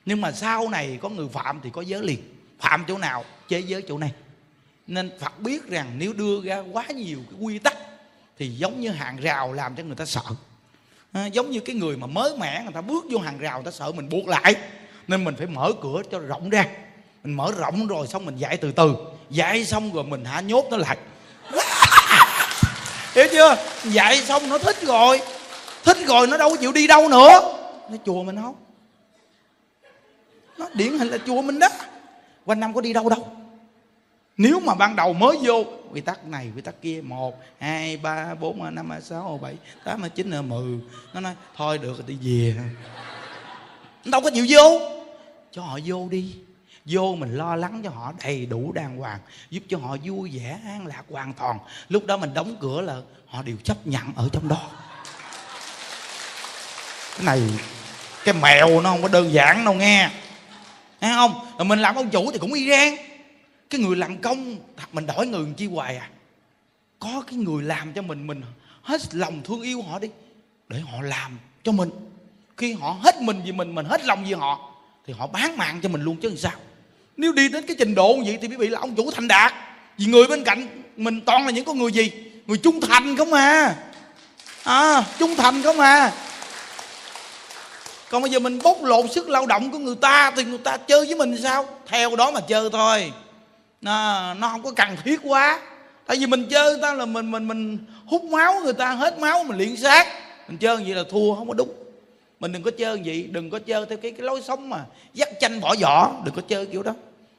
[0.05, 2.19] Nhưng mà sau này có người phạm thì có giới liền.
[2.59, 4.13] Phạm chỗ nào chế giới chỗ này.
[4.87, 7.77] Nên phật biết rằng nếu đưa ra quá nhiều cái quy tắc
[8.39, 10.23] thì giống như hàng rào làm cho người ta sợ.
[11.13, 13.65] À, giống như cái người mà mới mẻ người ta bước vô hàng rào người
[13.65, 14.55] ta sợ mình buộc lại
[15.11, 16.67] nên mình phải mở cửa cho rộng ra.
[17.25, 18.95] Mình mở rộng rồi xong mình dạy từ từ.
[19.31, 20.97] Dạy xong rồi mình hạ nhốt nó lại.
[23.15, 23.57] Hiểu chưa?
[23.85, 25.21] Dạy xong nó thích rồi.
[25.85, 27.41] Thích rồi nó đâu có chịu đi đâu nữa.
[27.91, 28.55] Nó chùa mình không?
[30.59, 31.69] Nó điển hình là chùa mình đó.
[32.45, 33.29] Quanh năm có đi đâu đâu.
[34.37, 38.35] Nếu mà ban đầu mới vô, quy tắc này, quy tắc kia, một, hai, ba,
[38.35, 40.79] bốn, năm, sáu, bảy, tám, chín, mười.
[41.15, 42.55] Nó nói, thôi được rồi, đi về.
[44.05, 44.90] Nó đâu có chịu vô
[45.53, 46.35] cho họ vô đi.
[46.85, 49.19] Vô mình lo lắng cho họ đầy đủ đàng hoàng,
[49.51, 51.59] giúp cho họ vui vẻ, an lạc hoàn toàn.
[51.89, 54.71] Lúc đó mình đóng cửa là họ đều chấp nhận ở trong đó.
[57.17, 57.43] Cái này,
[58.25, 60.11] cái mèo nó không có đơn giản đâu nghe.
[61.01, 61.47] Thấy không?
[61.59, 62.97] Rồi mình làm ông chủ thì cũng y rang
[63.71, 64.57] cái người làm công,
[64.93, 66.11] mình đổi người chi hoài à?
[66.99, 68.43] Có cái người làm cho mình mình
[68.83, 70.09] hết lòng thương yêu họ đi,
[70.69, 71.91] để họ làm cho mình.
[72.57, 74.70] Khi họ hết mình vì mình mình hết lòng vì họ
[75.11, 76.53] thì họ bán mạng cho mình luôn chứ làm sao?
[77.17, 79.29] Nếu đi đến cái trình độ như vậy thì quý vị là ông chủ thành
[79.29, 79.53] đạt.
[79.99, 82.13] Vì người bên cạnh mình toàn là những con người gì?
[82.47, 83.77] Người trung thành không à.
[84.65, 86.13] À trung thành không à.
[88.11, 90.77] Còn bây giờ mình bóc lột sức lao động của người ta thì người ta
[90.77, 91.67] chơi với mình sao?
[91.87, 93.13] Theo đó mà chơi thôi.
[93.81, 95.61] Nó, nó không có cần thiết quá.
[96.07, 99.19] Tại vì mình chơi người ta là mình mình mình hút máu người ta hết
[99.19, 100.07] máu mình luyện xác.
[100.49, 101.80] Mình chơi vậy là thua không có đúng
[102.41, 105.29] mình đừng có chơi vậy đừng có chơi theo cái cái lối sống mà dắt
[105.41, 106.95] chanh bỏ vỏ đừng có chơi kiểu đó.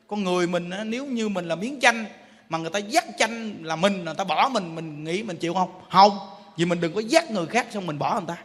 [0.07, 2.05] Con người mình nếu như mình là miếng chanh
[2.49, 5.53] mà người ta dắt chanh là mình, người ta bỏ mình mình nghĩ mình chịu
[5.53, 5.69] không?
[5.91, 6.19] Không,
[6.57, 8.37] vì mình đừng có dắt người khác xong mình bỏ người ta.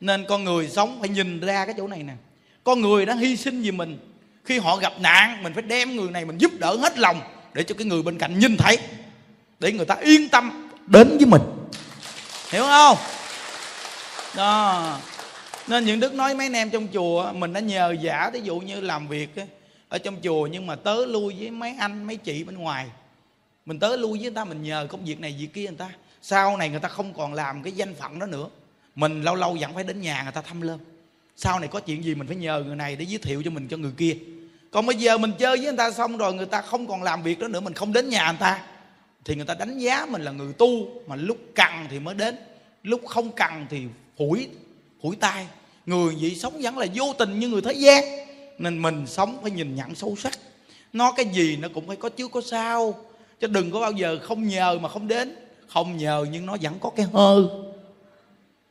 [0.00, 2.12] Nên con người sống phải nhìn ra cái chỗ này nè.
[2.64, 3.98] Con người đã hy sinh vì mình.
[4.44, 7.20] Khi họ gặp nạn, mình phải đem người này mình giúp đỡ hết lòng
[7.54, 8.78] để cho cái người bên cạnh nhìn thấy,
[9.60, 11.42] để người ta yên tâm đến với mình.
[12.50, 12.96] Hiểu không?
[14.36, 14.98] Đó
[15.68, 18.60] nên những đức nói mấy anh em trong chùa mình đã nhờ giả ví dụ
[18.60, 19.28] như làm việc
[19.88, 22.86] ở trong chùa, nhưng mà tớ lui với mấy anh, mấy chị bên ngoài.
[23.66, 25.90] Mình tới lui với người ta, mình nhờ công việc này, việc kia người ta.
[26.22, 28.48] Sau này người ta không còn làm cái danh phận đó nữa.
[28.94, 30.78] Mình lâu lâu vẫn phải đến nhà người ta thăm lên
[31.42, 33.68] sau này có chuyện gì mình phải nhờ người này để giới thiệu cho mình
[33.68, 34.16] cho người kia.
[34.70, 37.22] Còn bây giờ mình chơi với người ta xong rồi, người ta không còn làm
[37.22, 38.62] việc đó nữa, mình không đến nhà người ta.
[39.24, 40.68] Thì người ta đánh giá mình là người tu,
[41.06, 42.36] mà lúc cần thì mới đến.
[42.82, 43.82] Lúc không cần thì
[44.18, 44.48] phủi
[45.02, 45.46] phủi tay
[45.86, 48.04] người vậy sống vẫn là vô tình như người thế gian.
[48.58, 50.38] Nên mình sống phải nhìn nhận sâu sắc.
[50.92, 52.94] Nó cái gì nó cũng phải có trước có sau
[53.40, 55.36] chứ đừng có bao giờ không nhờ mà không đến.
[55.68, 57.44] Không nhờ nhưng nó vẫn có cái hơi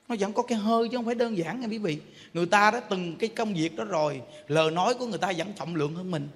[0.10, 1.98] nó vẫn có cái hơi chứ không phải đơn giản nha quý vị.
[2.34, 5.54] Người ta đã từng cái công việc đó rồi, lời nói của người ta vẫn
[5.58, 6.28] trọng lượng hơn mình.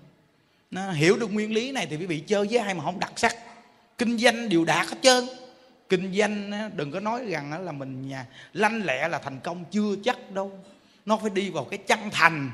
[0.71, 3.11] Nó hiểu được nguyên lý này thì quý vị chơi với ai mà không đặc
[3.15, 3.35] sắc.
[3.97, 5.23] Kinh doanh đều đạt hết trơn
[5.89, 9.95] kinh doanh đừng có nói rằng là mình nhà lanh lẹ là thành công, chưa
[10.05, 10.51] chắc đâu.
[11.05, 12.51] Nó phải đi vào cái chân thành,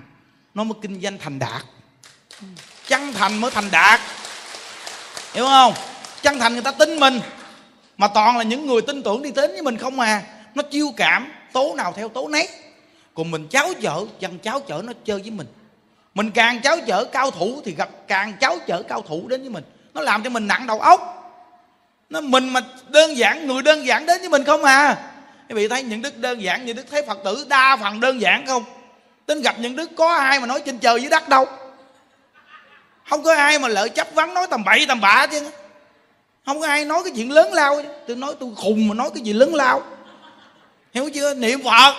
[0.53, 1.61] nó mới kinh doanh thành đạt.
[2.87, 3.99] Chân thành mới thành đạt.
[5.33, 5.73] Hiểu không?
[6.21, 7.19] Chân thành người ta tin mình,
[7.97, 10.23] mà toàn là những người tin tưởng đi đến với mình không à.
[10.55, 12.49] Nó chiêu cảm, tố nào theo tố nấy.
[13.13, 15.47] Còn mình cháo chở dân cháo chở nó chơi với mình.
[16.13, 19.49] Mình càng cháo chở cao thủ thì gặp càng cháo chở cao thủ đến với
[19.49, 19.63] mình.
[19.93, 21.15] Nó làm cho mình nặng đầu óc
[22.09, 24.97] nó mình mà đơn giản, người đơn giản đến với mình không à.
[25.49, 28.21] Quý vị thấy những đức đơn giản như đức thấy phật tử đa phần đơn
[28.21, 28.63] giản không?
[29.25, 31.45] Tính gặp những đức có ai mà nói trên trời dưới đất đâu?
[33.09, 35.49] Không có ai mà lợi chấp vắng nói tầm bậy tầm bạ chứ.
[36.45, 39.23] Không có ai nói cái chuyện lớn lao tôi nói tôi khùng mà nói cái
[39.23, 39.83] gì lớn lao.
[40.93, 41.33] Hiểu chưa?
[41.33, 41.93] Niệm phật.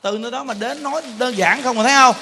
[0.00, 2.16] Từ nơi đó mà đến nói đơn giản không mà thấy không?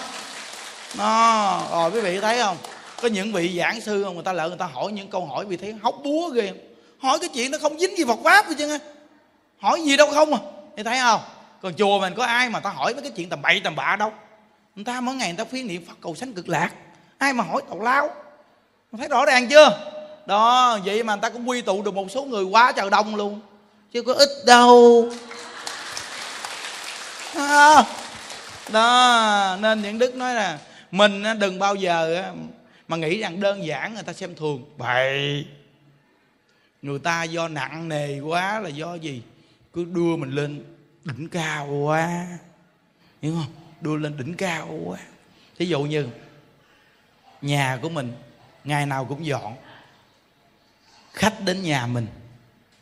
[0.98, 2.56] Nó rồi quý vị thấy không?
[3.02, 5.44] Có những vị giảng sư không người ta lợi người ta hỏi những câu hỏi
[5.44, 6.52] vì thấy hóc búa ghê
[7.00, 8.78] hỏi cái chuyện nó không dính gì Phật pháp gì chứ
[9.58, 10.40] hỏi gì đâu không à.
[10.76, 11.20] Thì thấy không?
[11.62, 13.96] Còn chùa mình có ai mà ta hỏi mấy cái chuyện tầm bậy tầm bạ
[13.96, 14.12] đâu.
[14.74, 16.70] Người ta mỗi ngày người ta phiên niệm Phật cầu sanh cực lạc.
[17.18, 18.10] Ai mà hỏi tàu lao?
[18.98, 19.92] Thấy rõ ràng chưa?
[20.26, 23.16] Đó vậy mà người ta cũng quy tụ được một số người quá trời đông
[23.16, 23.40] luôn.
[23.92, 25.08] Chứ có ít đâu.
[27.34, 27.84] À,
[28.68, 30.58] đó nên những đức nói là
[30.90, 32.24] mình đừng bao giờ
[32.88, 34.64] mà nghĩ rằng đơn giản người ta xem thường.
[34.76, 35.44] Bậy
[36.82, 39.22] người ta do nặng nề quá là do gì?
[39.72, 40.64] Cứ đưa mình lên
[41.04, 42.26] đỉnh cao quá.
[43.22, 43.52] Hiểu không?
[43.80, 44.98] Đưa lên đỉnh cao quá.
[45.58, 46.08] Thí dụ như,
[47.42, 48.12] nhà của mình,
[48.64, 49.54] ngày nào cũng dọn.
[51.12, 52.06] Khách đến nhà mình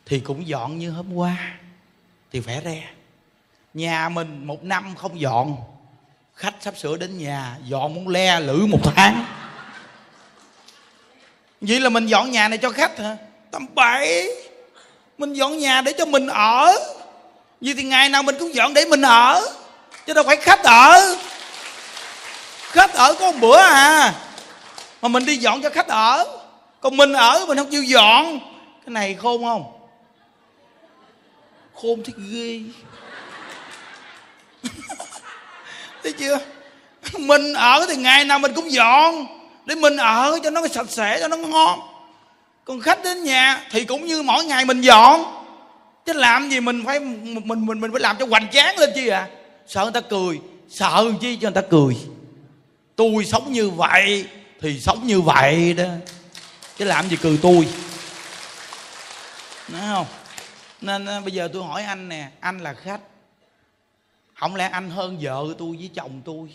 [0.07, 1.59] thì cũng dọn như hôm qua,
[2.33, 2.83] thì vẽ ra
[3.75, 5.57] nhà mình một năm không dọn.
[6.35, 9.25] Khách sắp sửa đến nhà, dọn muốn le lử một tháng.
[11.61, 13.17] Vậy là mình dọn nhà này cho khách hả?
[13.51, 14.35] Tầm bậy
[15.19, 16.77] mình dọn nhà để cho mình ở.
[17.61, 19.49] Vì thì ngày nào mình cũng dọn để mình ở.
[20.07, 21.17] Chứ đâu phải khách ở.
[22.63, 24.15] Khách ở có một bữa à.
[25.03, 26.39] Mà mình đi dọn cho khách ở.
[26.81, 28.41] Còn mình ở, mình không chịu dọn.
[28.87, 29.65] Cái này khôn không?
[31.75, 32.61] Khôn thì ghê.
[36.03, 36.39] Thấy chưa?
[37.19, 39.27] Mình ở thì ngày nào mình cũng dọn
[39.65, 41.98] để mình ở cho nó sạch sẽ, cho nó ngon
[42.69, 45.25] còn khách đến nhà thì cũng như mỗi ngày mình dọn.
[46.07, 49.09] Chứ làm gì mình phải, mình mình mình phải làm cho hoành tráng lên chi
[49.09, 49.29] à?
[49.67, 51.97] Sợ người ta cười, sợ chi cho người ta cười.
[52.97, 54.27] Tôi sống như vậy
[54.61, 55.85] thì sống như vậy đó.
[56.77, 57.69] Chứ làm gì cười tôi.
[59.69, 60.07] Nói không?
[60.81, 63.01] Nên à, bây giờ tôi hỏi anh nè, anh là khách.
[64.35, 66.49] Không lẽ anh hơn vợ tôi với chồng tôi?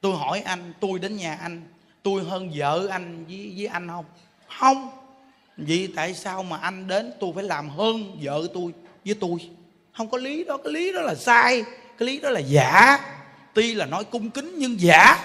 [0.00, 1.62] Tôi hỏi anh, tôi đến nhà anh,
[2.02, 4.04] tôi hơn vợ anh với với anh không?
[4.60, 4.90] Không.
[5.56, 8.72] Vì tại sao mà anh đến tôi phải làm hơn vợ tôi
[9.04, 9.38] với tôi?
[9.96, 11.64] Không có lý đó, cái lý đó là sai,
[11.98, 12.98] cái lý đó là giả.
[13.54, 15.18] Tuy là nói cung kính nhưng giả.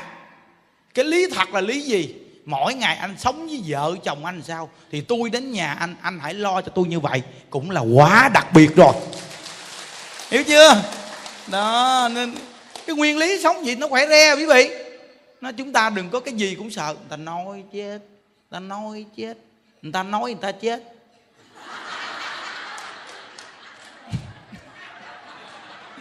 [0.93, 2.15] Cái lý thật là lý gì?
[2.45, 4.69] Mỗi ngày anh sống với vợ chồng anh sao?
[4.91, 7.21] Thì tôi đến nhà anh anh hãy lo cho tôi như vậy.
[7.49, 8.93] Cũng là quá đặc biệt rồi.
[10.31, 10.83] Hiểu chưa?
[11.47, 12.35] Đó, nên
[12.87, 14.69] cái nguyên lý sống gì nó khỏe re quý vị.
[15.41, 16.93] Nó chúng ta đừng có cái gì cũng sợ.
[16.93, 17.99] Người ta nói chết
[18.49, 19.37] ta nói chết.
[19.81, 20.83] Người ta nói người ta chết.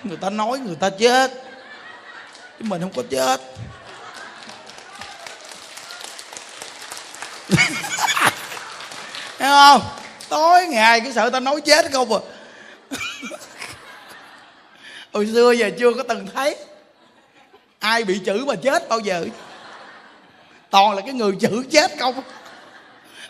[0.02, 1.30] Người ta nói người ta chết.
[2.58, 3.40] Chứ mình không có chết.
[9.38, 9.82] Thấy không?
[10.28, 12.20] Tối ngày cái sợ ta nói chết không à.
[15.12, 16.56] Hồi xưa giờ chưa có từng thấy.
[17.78, 19.26] Ai bị chữ mà chết bao giờ?
[20.70, 22.22] Toàn là cái người chữ chết không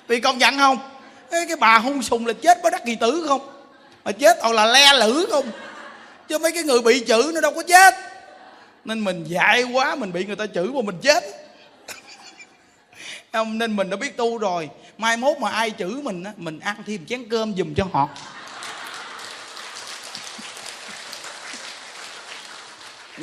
[0.09, 0.79] vì công nhận không?
[1.31, 3.51] Cái, cái bà hung sùng là chết có đắc kỳ tử không?
[4.05, 5.51] Mà chết toàn là le lử không?
[6.29, 7.94] Chứ mấy cái người bị chữ nó đâu có chết.
[8.85, 11.25] Nên mình dại quá mình bị người ta chữ mà mình chết.
[13.33, 14.68] Không nên mình đã biết tu rồi.
[14.99, 18.09] Mai mốt mà ai chữ mình á mình ăn thêm chén cơm giùm cho họ.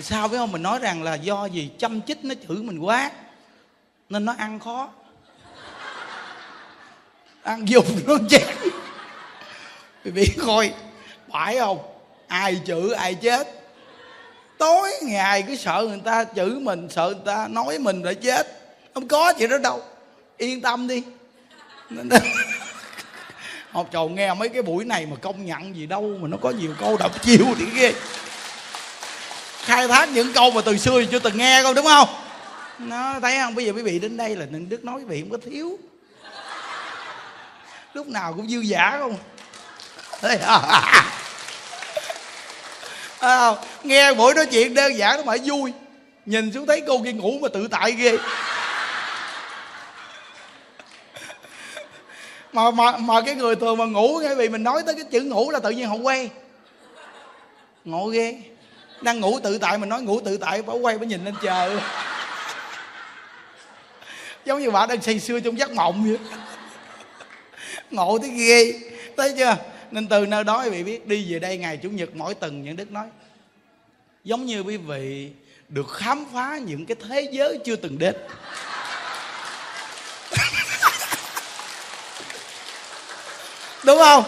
[0.02, 0.52] Sao biết không?
[0.52, 3.12] Mình nói rằng là do gì chăm chích nó chữ mình quá
[4.14, 4.90] nên nó ăn khó.
[7.44, 8.54] Ăn dùng nó chết,
[10.04, 10.74] vì biết coi
[11.32, 11.80] phải không?
[12.28, 13.48] Ai chữ ai chết?
[14.58, 18.48] Tối ngày cứ sợ người ta chửi mình sợ người ta nói mình để chết.
[18.94, 19.82] Không có chuyện đó đâu.
[20.38, 21.04] Yên tâm đi.
[23.72, 26.50] Học trò nghe mấy cái buổi này mà công nhận gì đâu mà nó có
[26.50, 27.94] nhiều câu đọc chiêu thì ghê.
[29.62, 32.23] Khai thác những câu mà từ xưa chưa từng nghe không đúng không?
[32.90, 33.56] Nó thấy không?
[33.56, 35.80] Bây giờ quý vị đến đây là nên đức nói quý vị không có thiếu.
[37.94, 39.18] Lúc nào cũng dư giả không?
[40.22, 40.60] À, à,
[43.20, 43.56] à.
[43.84, 45.74] nghe buổi nói chuyện đơn giản nó phải vui.
[46.26, 48.18] Nhìn xuống thấy cô kia ngủ mà tự tại ghê.
[52.54, 55.22] Mà mà mà cái người thường mà ngủ nghe vì mình nói tới cái chữ
[55.22, 56.30] ngủ là tự nhiên họ quay.
[57.86, 58.42] Ngộ ghê.
[59.02, 61.80] Đang ngủ tự tại mình nói ngủ tự tại bảo quay bảo nhìn lên chờ
[64.46, 66.18] giống như bà đang say sưa trong giấc mộng vậy.
[67.92, 68.74] Ngộ tới ghê.
[69.18, 69.58] Thấy chưa?
[69.92, 72.64] Nên từ nơi đó quý vị biết, đi về đây ngày chủ nhật mỗi tuần
[72.64, 73.08] những đức nói.
[74.24, 75.30] Giống như quý vị
[75.70, 78.16] được khám phá những cái thế giới chưa từng đến.
[83.84, 84.24] Đúng không?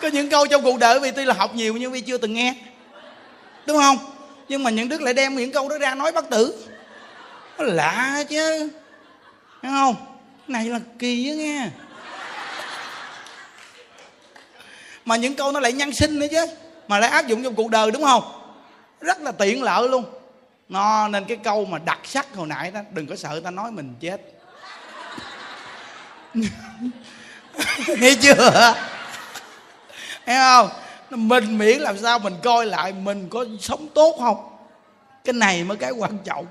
[0.00, 2.34] Có những câu trong cuộc đời vì tuy là học nhiều nhưng vì chưa từng
[2.34, 2.54] nghe.
[3.66, 3.98] Đúng không?
[4.48, 6.64] Nhưng mà những đức lại đem những câu đó ra nói bất tử.
[7.58, 8.68] Nó lạ chứ
[9.62, 9.96] thấy không?
[10.48, 11.68] Này là kỳ á nghe.
[15.04, 16.46] Mà những câu nó lại nhân sinh nữa chứ.
[16.88, 18.22] Mà lại áp dụng trong cuộc đời đúng không?
[19.00, 20.04] Rất là tiện lợi luôn.
[20.68, 23.70] Nó nên cái câu mà đặc sắc hồi nãy đó, đừng có sợ ta nói
[23.70, 24.20] mình chết.
[27.98, 28.74] Nghe chưa?
[30.26, 30.68] Thấy không?
[31.10, 34.56] Mình miễn làm sao mình coi lại mình có sống tốt không?
[35.24, 36.46] Cái này mới cái quan trọng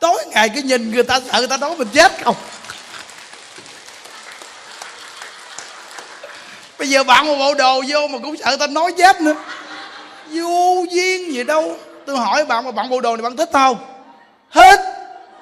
[0.00, 2.36] tối ngày cứ nhìn người ta sợ người ta nói mình chết không?
[6.78, 9.34] Bây giờ bạn một bộ đồ vô mà cũng sợ người ta nói chết nữa.
[10.26, 11.76] Vô duyên gì đâu.
[12.06, 13.76] Tôi hỏi bạn mà bạn bộ đồ này bạn thích không?
[14.50, 14.80] Hết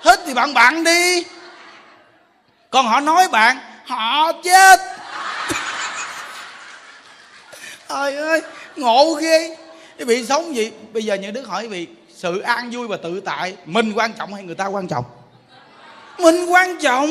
[0.01, 1.25] hết thì bạn bạn đi.
[2.71, 4.81] Còn họ nói bạn, họ chết.
[7.88, 8.42] Trời ơi,
[8.77, 9.57] ngộ ghê.
[9.99, 10.71] Cái vị sống gì?
[10.92, 14.35] Bây giờ những đức hỏi vị sự an vui và tự tại mình quan trọng
[14.35, 15.05] hay người ta quan trọng?
[16.18, 17.09] Mình quan trọng.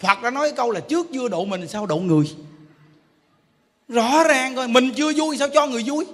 [0.00, 2.36] Phật đã nói câu là trước chưa độ mình sao độ người.
[3.88, 4.68] Rõ ràng rồi.
[4.68, 6.06] Mình chưa vui sao cho người vui?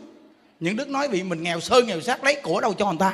[0.61, 3.12] Những đức nói bị mình nghèo sơn nghèo sát lấy của đâu cho người ta?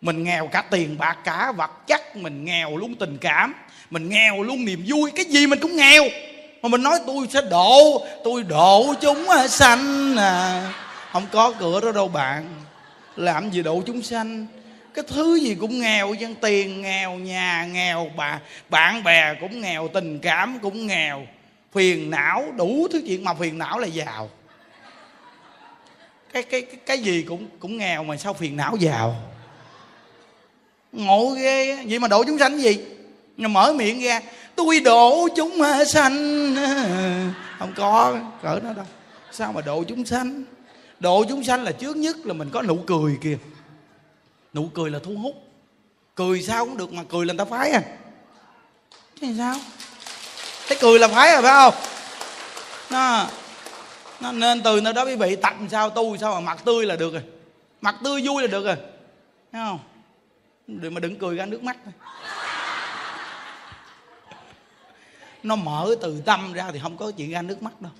[0.00, 3.54] Mình nghèo cả tiền bạc cả vật chất mình nghèo luôn tình cảm
[3.90, 5.10] mình nghèo luôn niềm vui.
[5.10, 6.02] Cái gì mình cũng nghèo.
[6.62, 10.72] Mà mình nói tôi sẽ độ tôi độ chúng sanh à.
[11.12, 12.48] Không có cửa đó đâu bạn
[13.16, 14.46] làm gì độ chúng sanh?
[14.94, 19.88] Cái thứ gì cũng nghèo dân tiền nghèo nhà nghèo bà bạn bè cũng nghèo
[19.88, 21.26] tình cảm cũng nghèo.
[21.72, 24.30] Phiền não đủ thứ chuyện mà phiền não là giàu.
[26.32, 29.16] Cái cái cái, gì cũng cũng nghèo mà sao phiền não giàu?
[30.92, 32.78] Ngộ ghê vậy mà độ chúng sanh gì?
[33.36, 34.20] Mở miệng ra
[34.56, 36.16] tôi độ chúng sanh.
[37.58, 38.86] Không có cỡ nó đâu.
[39.32, 40.44] Sao mà độ chúng sanh?
[41.02, 43.38] Độ chúng sanh là trước nhất là mình có nụ cười kìa.
[44.54, 45.34] Nụ cười là thu hút.
[46.14, 47.82] Cười sao cũng được mà cười là người ta phái à.
[49.20, 49.56] Thế sao?
[50.68, 51.74] Thấy cười là phái rồi phải không?
[52.90, 53.26] Nó,
[54.20, 56.96] nó nên từ nơi đó quý vị tập sao tu sao mà mặt tươi là
[56.96, 57.22] được rồi.
[57.80, 58.76] Mặt tươi vui là được rồi.
[59.52, 59.78] Thấy không?
[60.66, 61.76] Đừng mà đừng cười ra nước mắt.
[61.84, 61.92] Thôi
[65.42, 67.92] nó mở từ tâm ra thì không có chuyện ra nước mắt đâu.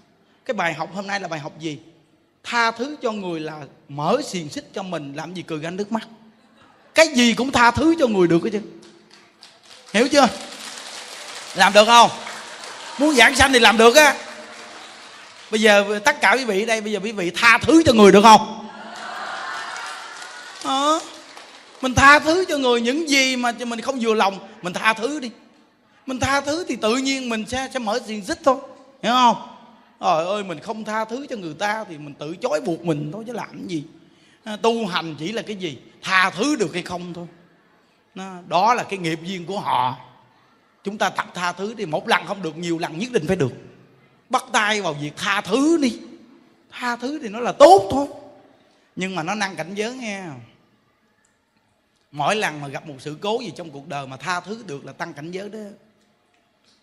[0.44, 1.78] Cái bài học hôm nay là bài học gì?
[2.44, 5.92] Tha thứ cho người là mở xiềng xích cho mình làm gì cười gánh nước
[5.92, 6.02] mắt.
[6.94, 8.60] Cái gì cũng tha thứ cho người được cái chứ.
[9.92, 10.28] Hiểu chưa?
[11.54, 12.10] Làm được không?
[12.98, 14.14] Muốn giảng sanh thì làm được á.
[15.50, 18.12] Bây giờ tất cả quý vị đây bây giờ quý vị tha thứ cho người
[18.12, 18.68] được không?
[20.64, 20.98] À,
[21.82, 25.20] mình tha thứ cho người những gì mà mình không vừa lòng mình tha thứ
[25.20, 25.30] đi.
[26.06, 28.56] Mình tha thứ thì tự nhiên mình sẽ sẽ mở xiềng xích thôi.
[29.02, 29.51] Hiểu không?
[30.02, 33.10] Trời ơi, mình không tha thứ cho người ta thì mình tự chối buộc mình
[33.12, 33.84] thôi chứ làm gì?
[34.44, 35.78] À, tu hành chỉ là cái gì?
[36.02, 37.26] Tha thứ được hay không thôi.
[38.14, 39.96] À, đó là cái nghiệp duyên của họ.
[40.84, 43.36] Chúng ta tập tha thứ thì một lần không được, nhiều lần nhất định phải
[43.36, 43.52] được.
[44.28, 46.00] Bắt tay vào việc tha thứ đi.
[46.70, 48.06] Tha thứ thì nó là tốt thôi.
[48.96, 50.24] Nhưng mà nó năng cảnh giới nghe
[52.12, 54.84] mỗi lần mà gặp một sự cố gì trong cuộc đời mà tha thứ được
[54.84, 55.58] là tăng cảnh giới đó.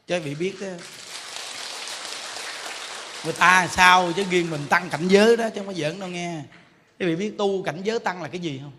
[0.08, 0.68] Cho vị biết đó
[3.24, 6.10] người ta sao chứ riêng mình tăng cảnh giới đó chứ không có giỡn đâu
[6.10, 6.42] nghe.
[7.00, 8.72] Quý vị biết tu cảnh giới tăng là cái gì không?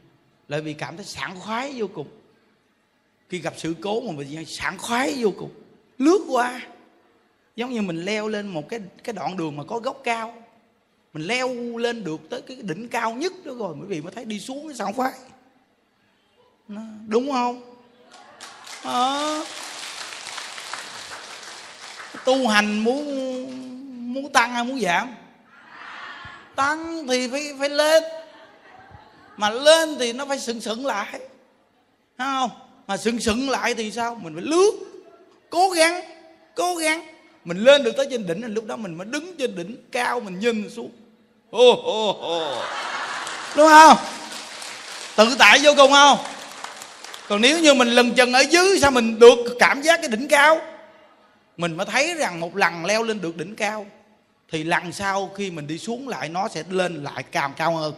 [0.49, 2.09] Là vì cảm thấy sảng khoái vô cùng.
[3.29, 5.51] Khi gặp sự cố mà mình sảng khoái vô cùng.
[5.99, 6.61] Lướt qua.
[7.57, 10.43] Giống như mình leo lên một cái cái đoạn đường mà có gốc cao.
[11.13, 14.25] Mình leo lên được tới cái đỉnh cao nhất đó rồi quý vị mới thấy
[14.25, 15.13] đi xuống cái sao khoái.
[17.07, 17.77] Đúng không?
[18.83, 19.41] À,
[22.25, 23.80] tu hành muốn
[24.15, 25.15] muốn tăng hay muốn giảm?
[26.57, 28.03] Tăng thì phải phải lên.
[29.37, 31.21] Mà lên thì nó phải sừng sững lại.
[32.19, 32.51] Thấy không?
[32.87, 34.15] Mà sừng sững lại thì sao?
[34.23, 34.73] Mình phải lướt.
[35.51, 36.01] Cố gắng
[36.61, 37.07] cố gắng.
[37.45, 40.39] Mình lên được tới trên đỉnh lúc đó mình mới đứng trên đỉnh cao mình
[40.39, 40.91] nhìn xuống.
[41.57, 42.65] Oh, oh, oh.
[43.57, 43.97] đúng không?
[45.17, 46.19] Tự tại vô cùng không?
[47.29, 50.29] Còn nếu như mình lần chừng ở dưới sao mình được cảm giác cái đỉnh
[50.29, 50.61] cao?
[51.57, 53.87] Mình mới thấy rằng một lần leo lên được đỉnh cao
[54.51, 57.95] thì lần sau khi mình đi xuống lại, nó sẽ lên lại càng cao hơn.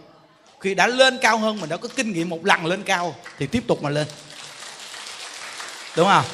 [0.61, 3.46] Khi đã lên cao hơn mình đã có kinh nghiệm một lần lên cao, thì
[3.46, 4.07] tiếp tục mà lên.
[5.96, 6.24] Đúng không?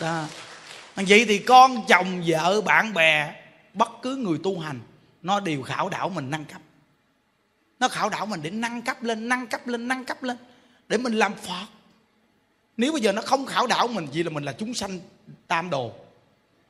[0.00, 0.24] Đó.
[0.96, 3.34] Vậy thì con chồng, vợ, bạn bè,
[3.74, 4.80] bất cứ người tu hành,
[5.22, 6.60] nó đều khảo đảo mình nâng cấp.
[7.80, 10.36] Nó khảo đảo mình để nâng cấp lên, nâng cấp lên, nâng cấp lên,
[10.88, 11.66] để mình làm phật.
[12.76, 15.00] Nếu bây giờ nó không khảo đảo mình vì là mình là chúng sanh
[15.46, 15.92] tam đồ.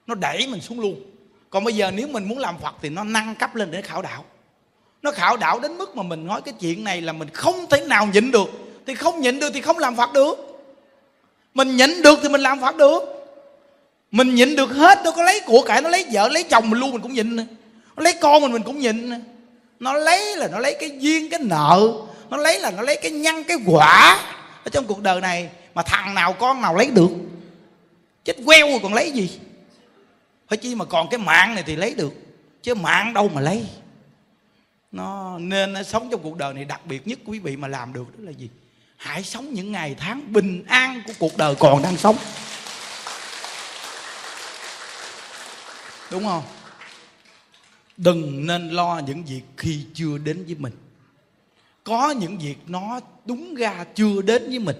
[0.06, 1.09] Nó đẩy mình xuống luôn
[1.50, 4.02] còn bây giờ nếu mình muốn làm phật thì nó nâng cấp lên để khảo
[4.02, 4.24] đạo.
[5.02, 7.86] Nó khảo đạo đến mức mà mình nói cái chuyện này là mình không thể
[7.86, 8.50] nào nhịn được.
[8.86, 10.34] Thì không nhịn được thì không làm phật được.
[11.54, 13.02] Mình nhịn được thì mình làm phật được.
[14.10, 16.80] Mình nhịn được hết, đâu có lấy của cải, nó lấy vợ, lấy chồng mình
[16.80, 17.44] luôn mình cũng nhịn nó
[17.96, 19.10] lấy con mình mình cũng nhịn
[19.80, 21.92] nó lấy là nó lấy cái duyên, cái nợ.
[22.30, 24.18] Nó lấy là nó lấy cái nhân, cái quả.
[24.64, 27.10] Ở trong cuộc đời này mà thằng nào con nào lấy được?
[28.24, 29.38] Chết queo rồi còn lấy gì?
[30.50, 32.12] Phải chi mà còn cái mạng này thì lấy được,
[32.62, 33.66] chứ mạng đâu mà lấy.
[34.92, 37.92] Nó nên nó sống trong cuộc đời này đặc biệt nhất quý vị mà làm
[37.92, 38.48] được đó là gì?
[38.96, 42.16] Hãy sống những ngày tháng bình an của cuộc đời còn đang sống.
[46.10, 46.42] Đúng không?
[47.96, 50.72] Đừng nên lo những việc khi chưa đến với mình.
[51.84, 54.76] Có những việc nó đúng ra chưa đến với mình,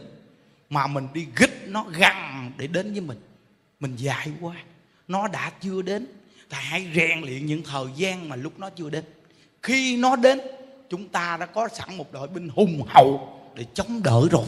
[0.70, 3.20] mà mình đi gích nó gằn để đến với mình.
[3.80, 4.54] Mình dại quá
[5.10, 6.06] nó đã chưa đến.
[6.50, 9.04] Thì hãy rèn luyện những thời gian mà lúc nó chưa đến.
[9.62, 10.40] Khi nó đến,
[10.90, 14.46] chúng ta đã có sẵn một đội binh hùng hậu để chống đỡ rồi.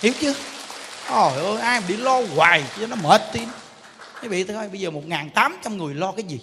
[0.00, 0.34] Hiểu chưa?
[1.08, 3.48] Trời ơi, ai mà đi lo hoài cho nó mệt tim
[4.22, 6.40] quý vị thôi bây giờ một ngàn tám trăm người lo cái gì?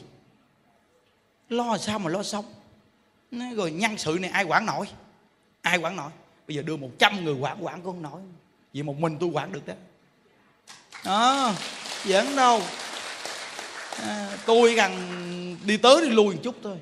[1.50, 2.46] Lo sao mà lo sống?
[3.32, 4.86] Rồi, nhân sự này ai quản nổi?
[5.62, 6.12] Ai quản nổi?
[6.48, 8.22] Bây giờ đưa một trăm người quản quản cũng không nổi.
[8.74, 9.74] Vì một mình tôi quản được đó.
[11.06, 11.54] Đó
[12.06, 12.62] giỡn đâu
[14.02, 16.78] à, tôi cần đi tới đi lui một chút thôi.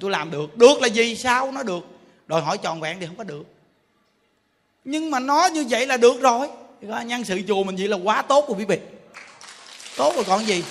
[0.00, 0.56] Tôi làm được.
[0.56, 1.16] Được là gì?
[1.16, 1.84] Sao nó được?
[2.26, 3.42] Đòi hỏi tròn vẹn thì không có được.
[4.84, 6.48] Nhưng mà nó như vậy là được rồi.
[7.06, 8.78] Nhân sự chùa mình vậy là quá tốt rồi quý vị.
[9.96, 10.64] Tốt rồi còn gì?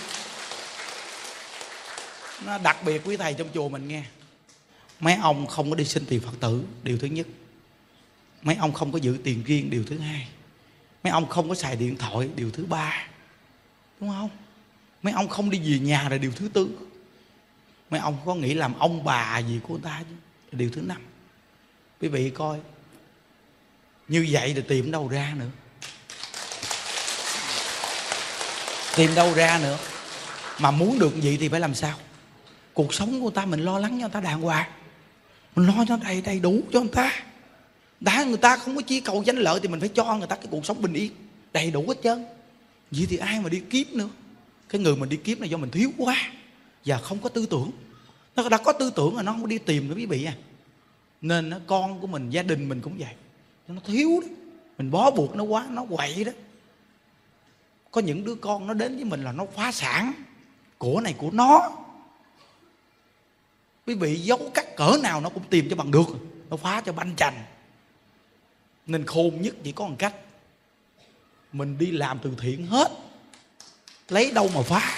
[2.46, 4.04] Nó đặc biệt quý thầy trong chùa mình nghe.
[5.00, 7.28] Mấy ông không có đi xin tiền phật tử điều thứ nhất.
[8.42, 10.28] Mấy ông không có giữ tiền riêng điều thứ hai.
[11.04, 13.08] Mấy ông không có xài điện thoại điều thứ ba.
[14.00, 14.30] Đúng không?
[15.04, 16.70] Mấy ông không đi về nhà là điều thứ tư.
[17.90, 20.16] Mấy ông có nghĩ làm ông bà gì của người ta chứ?
[20.52, 21.02] Điều thứ năm.
[22.02, 22.58] Quý vị coi.
[24.08, 25.50] Như vậy thì tìm đâu ra nữa.
[28.96, 29.78] Tìm đâu ra nữa.
[30.60, 31.98] Mà muốn được gì thì phải làm sao?
[32.74, 34.70] Cuộc sống của ta mình lo lắng cho người ta đàng hoàng.
[35.56, 37.12] Mình lo cho đầy đầy đủ cho người ta.
[38.00, 40.36] Đã người ta không có chi cầu danh lợi thì mình phải cho người ta
[40.36, 41.12] cái cuộc sống bình yên.
[41.54, 42.26] Đầy đủ hết trơn.
[42.92, 44.10] Vậy thì ai mà đi kiếp nữa?
[44.70, 46.32] Cái người mình đi kiếm này do mình thiếu quá
[46.86, 47.72] và không có tư tưởng.
[48.36, 50.34] Nó đã có tư tưởng là nó không có đi tìm nữa quý vị à.
[51.22, 53.14] Nên nó con của mình, gia đình mình cũng vậy.
[53.68, 54.28] Nó thiếu đó.
[54.78, 56.32] Mình bó buộc nó quá, nó quậy đó.
[57.92, 60.14] Có những đứa con nó đến với mình là nó phá sản
[60.78, 61.72] của này của nó.
[63.88, 66.08] Quý vị giấu cắt cỡ nào nó cũng tìm cho bằng được.
[66.50, 67.44] Nó phá cho banh chành.
[68.88, 70.16] Nên khôn nhất chỉ có một cách.
[71.54, 72.92] Mình đi làm từ thiện hết
[74.10, 74.96] lấy đâu mà phá?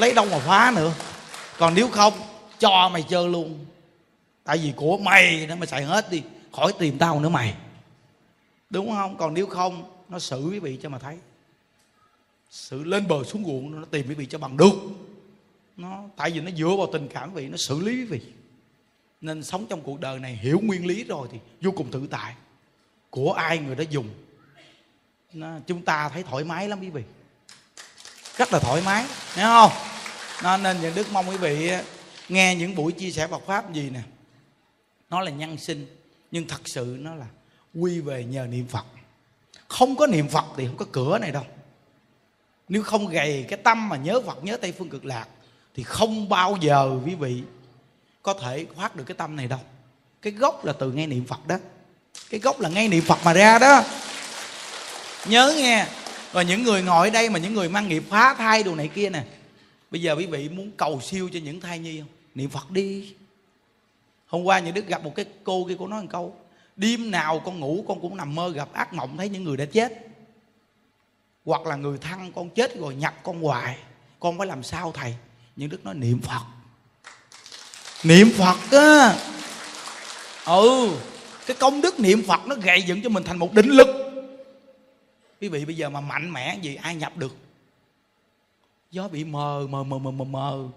[0.00, 0.92] Lấy đâu mà phá nữa?
[1.58, 2.12] Còn nếu không,
[2.58, 3.64] cho mày chơi luôn.
[4.44, 6.22] Tại vì của mày nó mày xài hết đi.
[6.52, 7.54] Khỏi tìm tao nữa mày.
[8.70, 9.16] Đúng không?
[9.16, 11.18] Còn nếu không, nó xử quý vị cho mà thấy.
[12.50, 14.74] Sự lên bờ xuống ruộng nó tìm quý vị cho bằng được.
[15.76, 18.20] Nó, tại vì nó dựa vào tình cảm quý vị, nó xử lý quý vị.
[19.20, 22.34] Nên sống trong cuộc đời này hiểu nguyên lý rồi thì vô cùng tự tại.
[23.10, 24.08] Của ai người đó dùng
[25.66, 27.02] chúng ta thấy thoải mái lắm quý vị.
[28.36, 29.04] Rất là thoải mái,
[29.34, 29.72] thấy không?
[30.42, 31.70] Nó nên những đức mong quý vị
[32.28, 34.00] nghe những buổi chia sẻ Phật pháp gì nè.
[35.10, 35.96] Nó là nhân sinh,
[36.30, 37.26] nhưng thật sự nó là
[37.74, 38.84] quy về nhờ niệm Phật.
[39.68, 41.44] Không có niệm Phật thì không có cửa này đâu.
[42.68, 45.26] Nếu không gầy cái tâm mà nhớ Phật, nhớ Tây phương cực lạc,
[45.74, 47.42] thì không bao giờ quý vị
[48.22, 49.60] có thể thoát được cái tâm này đâu.
[50.22, 51.56] Cái gốc là từ ngay niệm phật đó.
[52.30, 53.84] Cái gốc là ngay niệm phật mà ra đó
[55.26, 55.86] nhớ nghe.
[56.32, 58.88] Rồi những người ngồi ở đây mà những người mang nghiệp phá thai đồ này
[58.88, 59.24] kia nè.
[59.90, 62.08] Bây giờ quý vị muốn cầu siêu cho những thai nhi không?
[62.34, 63.14] Niệm phật đi.
[64.26, 66.36] Hôm qua những đức gặp một cái cô kia, cô nói một câu,
[66.76, 69.64] đêm nào con ngủ con cũng nằm mơ gặp ác mộng, thấy những người đã
[69.64, 69.92] chết.
[71.44, 73.76] Hoặc là người thân con chết rồi nhập con hoài,
[74.20, 75.14] con phải làm sao thầy?
[75.56, 76.42] Những đức nói, niệm phật.
[78.04, 79.14] Niệm phật á.
[80.44, 80.90] Ừ
[81.46, 84.09] cái công đức niệm phật nó gầy dựng cho mình thành một định lực
[85.40, 87.36] quý vị, bây giờ mà mạnh mẽ gì ai nhập được?
[88.90, 90.68] Gió bị mờ mờ mờ mờ mờ mờ.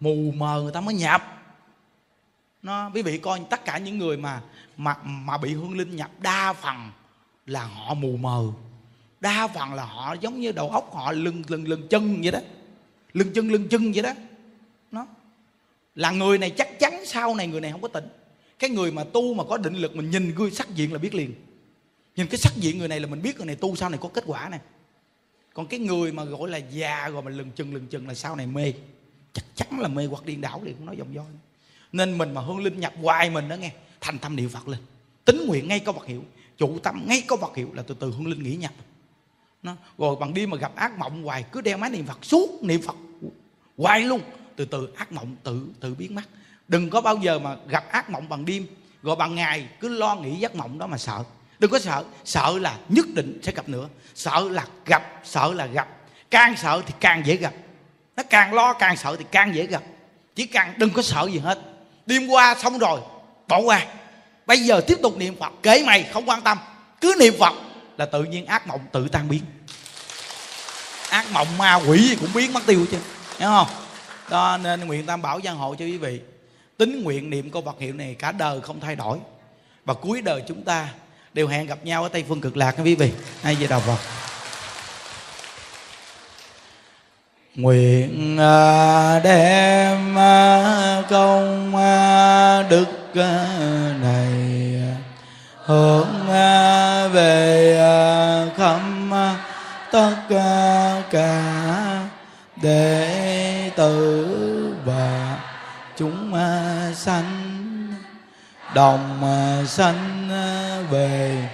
[0.00, 1.22] Mù mờ, người ta mới nhập.
[2.62, 4.42] Nó, quý vị coi tất cả những người mà
[4.76, 6.90] mà mà bị hương linh nhập, đa phần
[7.46, 8.44] là họ mù mờ.
[9.20, 12.38] Đa phần là họ giống như đầu óc họ lưng lưng lưng chân vậy đó.
[13.12, 14.12] Lưng chân lưng chân vậy đó.
[14.92, 15.06] Nó,
[15.94, 18.08] là người này chắc chắn sau này người này không có tỉnh.
[18.58, 21.14] Cái người mà tu mà có định lực mình nhìn gương sắc diện là biết
[21.14, 21.34] liền
[22.16, 24.08] nhìn cái sắc diện người này là mình biết người này tu sau này có
[24.08, 24.58] kết quả nè
[25.54, 28.36] còn cái người mà gọi là già rồi mà lừng chừng lừng chừng là sau
[28.36, 28.72] này mê.
[29.32, 31.24] Chắc chắn là mê hoặc điên đảo liền, không nói dòng do
[31.94, 34.80] nên mình mà hương linh nhập hoài mình đó nghe, thành tâm niệm phật lên.
[35.24, 36.24] Tính nguyện ngay có vật hiệu
[36.58, 38.72] chủ tâm ngay có vật hiệu là từ từ hương linh nghĩ nhập.
[39.62, 42.62] Nó, rồi bằng đi mà gặp ác mộng hoài, cứ đeo máy niệm phật, suốt
[42.62, 42.96] niệm phật
[43.76, 44.20] hoài luôn.
[44.56, 46.22] Từ từ ác mộng tự tự biến mất.
[46.68, 48.66] Đừng có bao giờ mà gặp ác mộng bằng đêm.
[49.02, 51.24] Rồi bằng ngày cứ lo nghĩ giấc mộng đó mà sợ
[51.64, 52.04] đừng có sợ.
[52.24, 53.88] Sợ là nhất định sẽ gặp nữa.
[54.14, 55.88] Sợ là gặp, sợ là gặp.
[56.30, 57.52] Càng sợ thì càng dễ gặp.
[58.16, 59.82] Nó càng lo, càng sợ thì càng dễ gặp.
[60.34, 61.58] Chỉ càng đừng có sợ gì hết.
[62.06, 63.00] Đêm qua xong rồi,
[63.48, 63.86] bỏ qua.
[64.46, 65.52] Bây giờ tiếp tục niệm phật.
[65.62, 66.58] Kể mày, không quan tâm.
[67.00, 67.52] Cứ niệm phật
[67.98, 69.42] là tự nhiên ác mộng tự tan biến.
[71.08, 72.98] Ác mộng ma quỷ gì cũng biến mất tiêu chứ
[73.38, 73.68] hiểu không?
[74.30, 76.20] Đó nên nguyện tam bảo giang hộ cho quý vị
[76.78, 79.18] tính nguyện niệm câu vật hiệu này cả đời không thay đổi.
[79.84, 80.88] Và cuối đời chúng ta
[81.34, 83.12] đều hẹn gặp nhau ở tây phương cực lạc các quý vị.
[83.42, 83.98] Ai về đầu vào
[87.54, 92.86] nguyện à, đem à, công à, đức
[94.00, 94.30] này,
[95.64, 96.28] hướng
[97.12, 97.76] về
[98.56, 98.80] khắp
[99.92, 100.16] tất
[101.10, 102.02] cả
[102.62, 104.26] đệ tử
[104.84, 105.38] và
[105.96, 106.34] chúng
[106.94, 107.43] sanh
[108.74, 111.48] đồng ờ, sanh ờ, về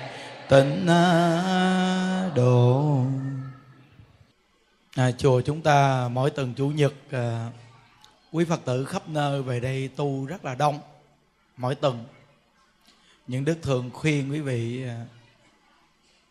[0.48, 3.04] tịnh ờ, độ.
[4.94, 7.50] À, chùa chúng ta mỗi tuần chủ nhật à,
[8.32, 10.78] quý phật tử khắp nơi về đây tu rất là đông
[11.56, 12.04] mỗi tuần.
[13.26, 15.04] Những đức thường khuyên quý vị à,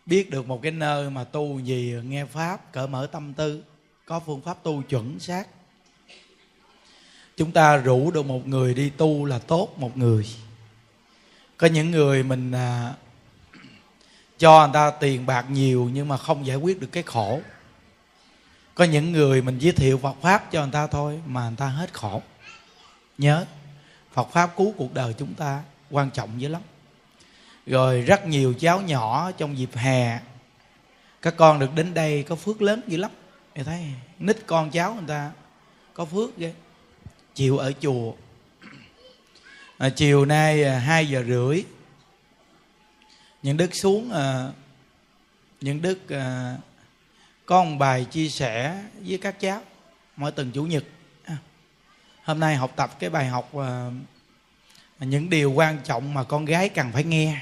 [0.06, 3.64] biết được một cái nơi mà tu gì nghe pháp cỡ mở tâm tư
[4.06, 5.48] có phương pháp tu chuẩn xác.
[7.38, 10.26] Chúng ta rủ được một người đi tu là tốt một người
[11.60, 12.94] có những người mình à,
[14.38, 17.42] cho người ta tiền bạc nhiều nhưng mà không giải quyết được cái khổ.
[18.76, 21.68] Có những người mình giới thiệu Phật pháp cho người ta thôi mà người ta
[21.68, 22.22] hết khổ.
[23.18, 23.46] Nhớ
[24.14, 26.62] Phật pháp cứu cuộc đời chúng ta quan trọng dữ lắm.
[27.66, 30.20] Rồi rất nhiều cháu nhỏ trong dịp hè
[31.22, 33.12] các con được đến đây có phước lớn dữ lắm.
[33.56, 33.86] Mày thấy
[34.20, 35.32] nít con cháu người ta
[35.94, 36.54] có phước ghê.
[37.36, 38.14] Chịu ở chùa
[39.80, 41.64] à, chiều nay à, hai giờ rưỡi
[43.44, 44.48] những đức xuống à,
[45.62, 46.56] những đức à,
[47.46, 49.62] có một bài chia sẻ với các cháu
[50.16, 50.84] mỗi tuần chủ nhật.
[51.26, 51.38] À,
[52.24, 53.90] hôm nay học tập cái bài học à,
[55.00, 57.40] những điều quan trọng mà con gái cần phải nghe.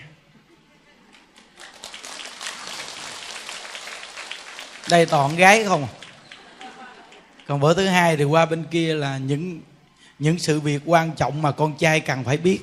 [4.89, 5.93] Đây toàn gái không à.
[7.47, 9.61] còn bữa thứ hai thì qua bên kia là những
[10.19, 12.59] những sự việc quan trọng mà con trai cần phải biết.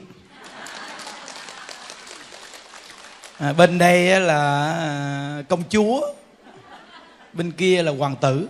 [3.38, 6.12] À, bên đây là à, công chúa
[7.32, 8.48] bên kia là hoàng tử.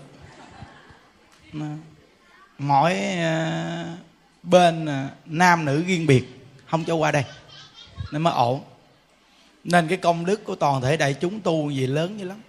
[1.52, 1.76] À,
[2.58, 3.96] mỗi à,
[4.42, 4.86] bên
[5.26, 6.24] nam nữ riêng biệt
[6.66, 7.24] không cho qua đây
[8.12, 8.60] nên mới ổn.
[9.64, 12.40] Nên cái công đức của toàn thể đại chúng tu gì lớn như lắm.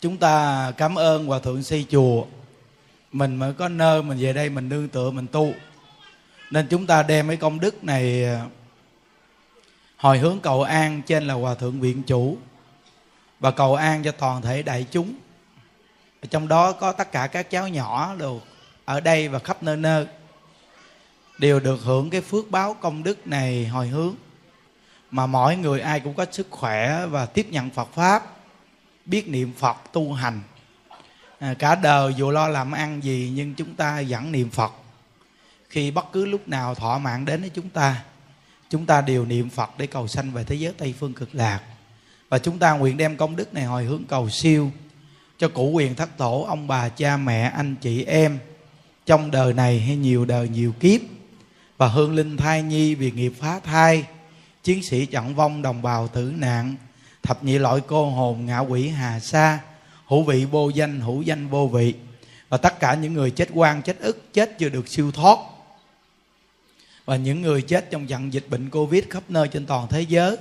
[0.00, 2.24] Chúng ta cảm ơn hòa thượng xây chùa
[3.12, 5.52] mình mới có nơi mình về đây mình nương tựa, mình tu.
[6.50, 8.44] Nên chúng ta đem cái công đức này à,
[9.96, 12.36] hồi hướng cầu an trên là hòa thượng viện chủ
[13.40, 15.14] và cầu an cho toàn thể đại chúng.
[16.30, 18.40] Trong đó có tất cả các cháu nhỏ đều
[18.84, 20.06] ở đây và khắp nơi nơi
[21.38, 24.14] đều được hưởng cái phước báo công đức này hồi hướng.
[25.10, 28.36] Mà mỗi người ai cũng có sức khỏe và tiếp nhận Phật pháp,
[29.06, 30.40] biết niệm Phật tu hành
[31.42, 34.72] à, cả đời dù lo làm ăn gì nhưng chúng ta vẫn niệm phật.
[35.68, 38.02] Khi bất cứ lúc nào thọ mạng đến với chúng ta
[38.70, 41.60] chúng ta đều niệm phật để cầu sanh về thế giới tây phương cực lạc.
[42.28, 44.70] Và chúng ta nguyện đem công đức này hồi hướng cầu siêu
[45.38, 48.38] cho cụ quyền thất tổ ông bà cha mẹ anh chị em
[49.06, 51.00] trong đời này hay nhiều đời nhiều kiếp.
[51.76, 54.06] Và hương linh thai nhi vì nghiệp phá thai
[54.62, 56.76] chiến sĩ trận vong đồng bào tử nạn
[57.22, 59.58] thập nhị loại cô hồn ngạ quỷ hà sa
[60.12, 61.94] hữu vị vô danh hữu danh vô vị.
[62.48, 65.38] Và tất cả những người chết quan chết ức chết chưa được siêu thoát.
[67.04, 70.36] Và những người chết trong trận dịch bệnh covid khắp nơi trên toàn thế giới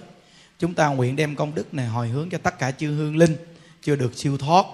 [0.59, 3.35] chúng ta nguyện đem công đức này hồi hướng cho tất cả chư hương linh
[3.81, 4.65] chưa được siêu thoát.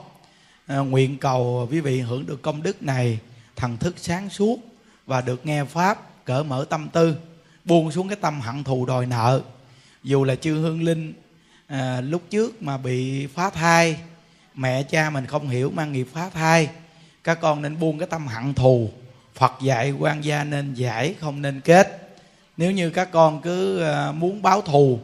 [0.67, 3.19] À, nguyện cầu quý vị hưởng được công đức này
[3.55, 4.59] thần thức sáng suốt
[5.05, 7.15] và được nghe pháp cởi mở tâm tư
[7.65, 9.41] buông xuống cái tâm hận thù đòi nợ.
[10.03, 11.13] Dù là chư hương linh
[11.67, 13.97] à, lúc trước mà bị phá thai
[14.57, 16.69] mẹ cha mình không hiểu mang nghiệp phá thai
[17.27, 18.89] các con nên buông cái tâm hận thù.
[19.35, 22.17] Phật dạy quan gia nên giải, không nên kết.
[22.57, 24.99] Nếu như các con cứ ờ, muốn báo thù,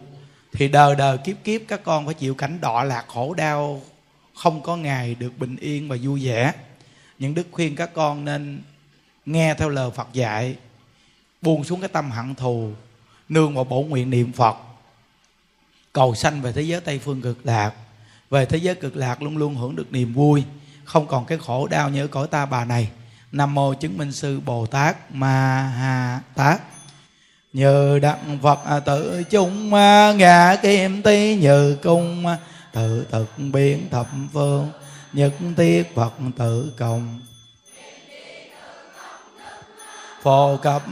[0.51, 3.81] thì đời đời kiếp kiếp các con phải chịu cảnh đọa lạc khổ đau,
[4.35, 6.53] không có ngày được bình yên và vui vẻ.
[7.19, 8.61] Những đức khuyên các con nên
[9.25, 10.55] nghe theo lời phật dạy.
[11.41, 12.71] Buông xuống cái tâm hận thù,
[13.29, 14.57] nương vào bổ nguyện niệm phật.
[15.93, 17.73] Cầu sanh về thế giới tây phương cực lạc
[18.33, 20.43] về thế giới cực lạc luôn luôn hưởng được niềm vui.
[20.83, 22.89] Không còn cái khổ đau như ở cõi ta bà này.
[23.31, 26.61] Nam mô chứng minh sư bồ tát ma ha tát.
[27.53, 32.37] Như đặng phật à, tự chung à, ngã kim tí như cung à,
[32.71, 34.71] tự thực biến thập phương,
[35.13, 37.19] nhất thiết phật tự cộng.
[40.23, 40.83] Phổ cập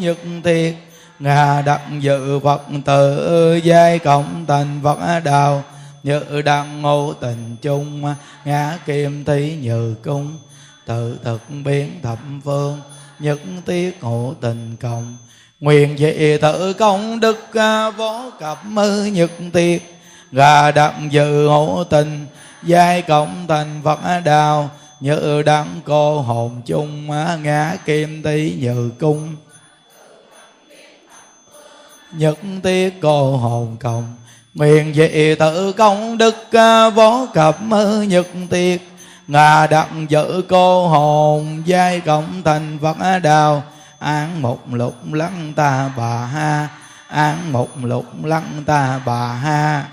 [0.00, 0.76] nhất thiết
[1.18, 5.64] ngà đặng dự phật tự giai cộng thành phật đạo
[6.06, 10.38] như đăng ngô tình chung ngã kim thí như cung.
[10.86, 12.80] Tự thực biến thập phương,
[13.18, 15.16] nhất tiết hộ tình cộng.
[15.60, 19.98] Nguyện dị tự công đức à, võ cập mư nhật tiết
[20.32, 22.26] gà đặng dự hộ tình,
[22.62, 28.90] giai cộng thành phật đạo như đăng cô hồn chung à, ngã kim tí như
[29.00, 29.36] cung.
[32.12, 34.16] Nhất tiết cô hồn cộng
[34.56, 37.58] nguyện dị tự công đức à, võ cập
[38.08, 38.80] nhật tiệt.
[39.26, 43.62] Ngà đặng giữ cô hồn, giai cộng thành phật đào.
[43.98, 46.68] Án một lục lăng ta bà ha,
[47.08, 49.84] án một lục lăng ta bà ha.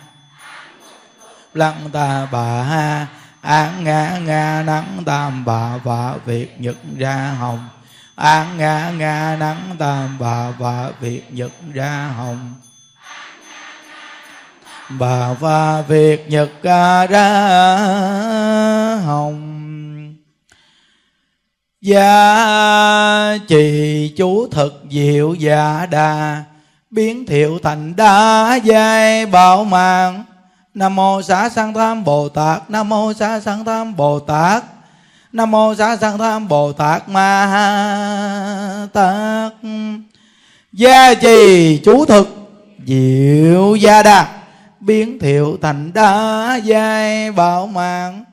[1.53, 3.07] Lăng ta bà ha
[3.41, 7.69] an ngã ngã nắng tam bà và việc nhật ra hồng.
[8.15, 12.53] An ngã ngã nắng tam bà và việc nhật ra hồng
[14.89, 17.35] bà và việt nhật ca ra
[19.05, 19.59] hồng.
[21.81, 26.43] Gia trì chú thực diệu dạ đà,
[26.89, 30.23] biến thiệu thành đa giai bảo mạng.
[30.73, 34.63] Nam mô xá sanh tham bồ tát, nam mô xá sanh tham bồ tát,
[35.31, 39.51] nam mô xá sanh tham bồ tát ma tát.
[40.73, 42.27] Gia trì chú thực
[42.85, 44.42] diệu gia đà
[44.85, 48.23] biến thiệu thành đa giai bảo mạng.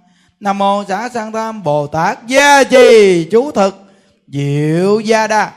[0.40, 3.92] Nam mô xã sanh tam bồ tát gia trì, chú thực.
[4.28, 5.52] Diệu gia đa,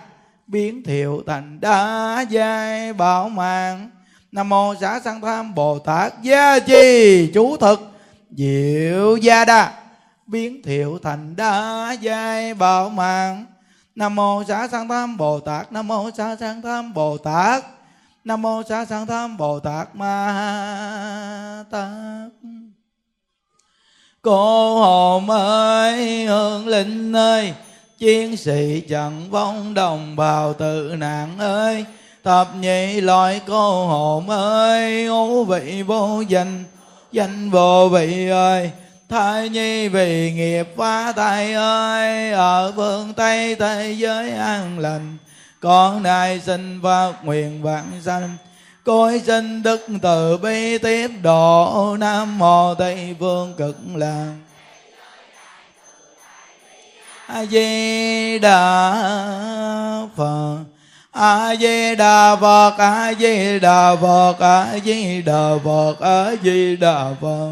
[0.48, 3.90] biến thiệu thành đa giai bảo mạng.
[4.32, 7.92] Nam mô xã sanh tham bồ tát gia trì, chú thực.
[8.32, 9.74] Diệu gia đa,
[10.28, 13.46] biến thiệu thành đa giai bảo mạng.
[13.96, 17.64] Nam mô xã sanh tham bồ tát, nam mô xã sanh tham bồ tát
[18.26, 21.90] nam mô xá sanh tham bồ tát ma tát.
[24.22, 27.54] Cô hồn ơi hương linh ơi,
[27.98, 31.86] chiến sĩ trận vong đồng bào tự nạn ơi.
[32.24, 36.64] Thập nhị loại cô hồn ơi ngũ vị vô danh
[37.12, 38.72] danh vô vị ơi.
[39.10, 45.18] Thai nhi vì nghiệp phá thai ơi, ở phương tây thế giới an lành
[45.64, 48.38] con nay xin phát nguyện vạn sanh.
[48.86, 54.34] Cõi sinh đức từ bi tiếp độ nam mô tây phương cực lạc
[57.28, 58.94] a di đà
[60.16, 60.58] phật.
[61.12, 67.14] A di đà phật, a di đà phật, a di đà phật, a di đà
[67.22, 67.52] phật.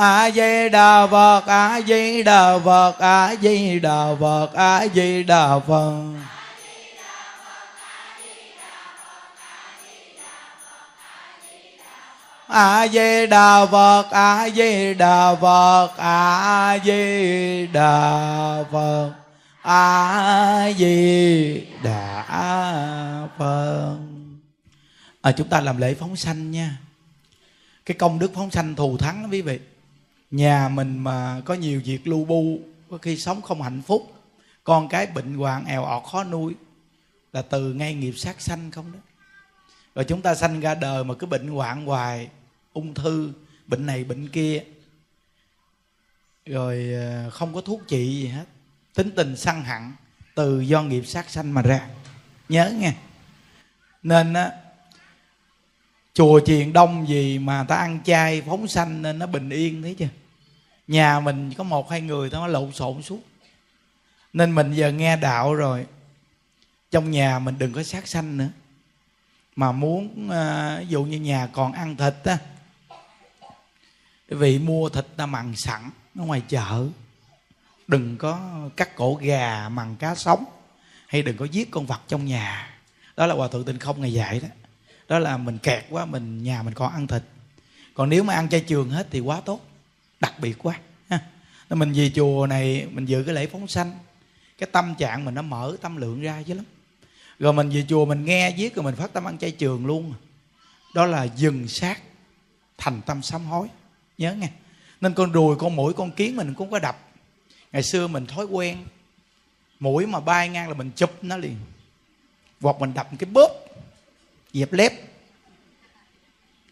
[0.00, 5.58] A di đà phật a di đà phật a di đà phật a di đà
[5.58, 6.02] phật.
[12.46, 19.12] A di đà phật a di đà phật a di đà phật
[19.62, 22.24] a di đà
[23.38, 23.96] phật.
[25.22, 26.76] À, chúng ta làm lễ phóng sanh nha.
[27.86, 29.58] Cái công đức phóng sanh thù thắng đó quý vị
[30.30, 32.60] nhà mình mà có nhiều việc lu bu,
[32.90, 34.14] có khi sống không hạnh phúc.
[34.64, 36.54] Con cái bệnh hoạn èo ọt, khó nuôi.
[37.32, 38.98] Là từ ngay nghiệp sát sanh không đó.
[39.94, 42.28] Rồi chúng ta sanh ra đời mà cứ bệnh hoạn hoài,
[42.72, 43.32] ung thư,
[43.66, 44.64] bệnh này, bệnh kia.
[46.46, 48.44] Rồi ờ, không có thuốc trị gì hết.
[48.94, 49.92] Tính tình săn hẳn,
[50.34, 51.88] từ do nghiệp sát sanh mà ra.
[52.48, 52.94] Nhớ nghe.
[54.02, 54.52] Nên á
[56.18, 59.94] chùa chiền đông gì mà ta ăn chay phóng sanh nên nó bình yên thấy
[59.98, 60.08] chưa?
[60.88, 63.20] Nhà mình có một hai người nó lộn xộn suốt.
[64.32, 65.86] Nên mình giờ nghe đạo rồi,
[66.90, 68.48] trong nhà mình đừng có sát sanh nữa.
[69.56, 72.38] Mà muốn ờ, ví dụ như nhà còn ăn thịt á
[74.28, 76.86] vị mua thịt ta mặn sẵn ở ngoài chợ.
[77.86, 80.44] Đừng có cắt cổ gà mặn cá sống,
[81.06, 82.78] hay đừng có giết con vật trong nhà.
[83.16, 84.48] Đó là hòa thượng tinh không ngày dạy đó
[85.08, 87.22] đó là mình kẹt quá, mình, nhà mình còn ăn thịt.
[87.94, 89.60] Còn nếu mà ăn chay trường hết thì quá tốt,
[90.20, 90.78] đặc biệt quá,
[91.08, 91.20] ha.
[91.70, 93.98] mình về chùa này, mình dự cái lễ phóng sanh.
[94.58, 96.64] Cái tâm trạng mình nó mở tâm lượng ra chứ lắm.
[97.38, 100.14] Rồi mình về chùa mình nghe viết rồi mình phát tâm ăn chay trường luôn.
[100.94, 102.00] Đó là dừng sát,
[102.78, 103.68] thành tâm sám hối.
[104.18, 104.48] Nhớ nghe.
[105.00, 106.98] Nên con ruồi con mũi, con kiến mình cũng có đập.
[107.72, 108.78] Ngày xưa mình thói quen,
[109.80, 111.56] mũi mà bay ngang là mình chụp nó liền.
[112.60, 113.67] Hoặc mình đập cái bóp
[114.52, 114.92] dẹp lép.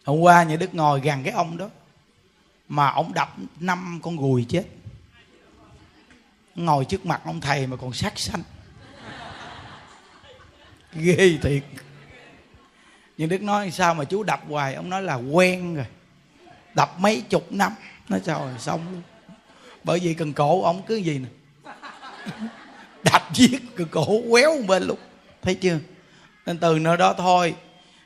[0.04, 1.70] Hôm qua nhà đức ngồi gần cái ông đó,
[2.68, 4.64] mà ông đập năm con gùi chết.
[6.54, 8.42] Ngồi trước mặt ông thầy mà còn sát xanh
[10.92, 11.62] ghê thiệt.
[13.16, 14.74] Nhưng đức nói sao mà chú đập hoài?
[14.74, 15.86] Ông nói là quen rồi.
[16.74, 17.72] Đập mấy chục năm.
[18.08, 19.02] Nói sao rồi xong luôn.
[19.84, 21.28] Bởi vì cần cổ ông cứ gì nè.
[23.04, 24.98] Đập giết, cần cổ quéo bên luôn.
[25.42, 25.78] Thấy chưa?
[26.46, 27.54] Nên từ nơi đó thôi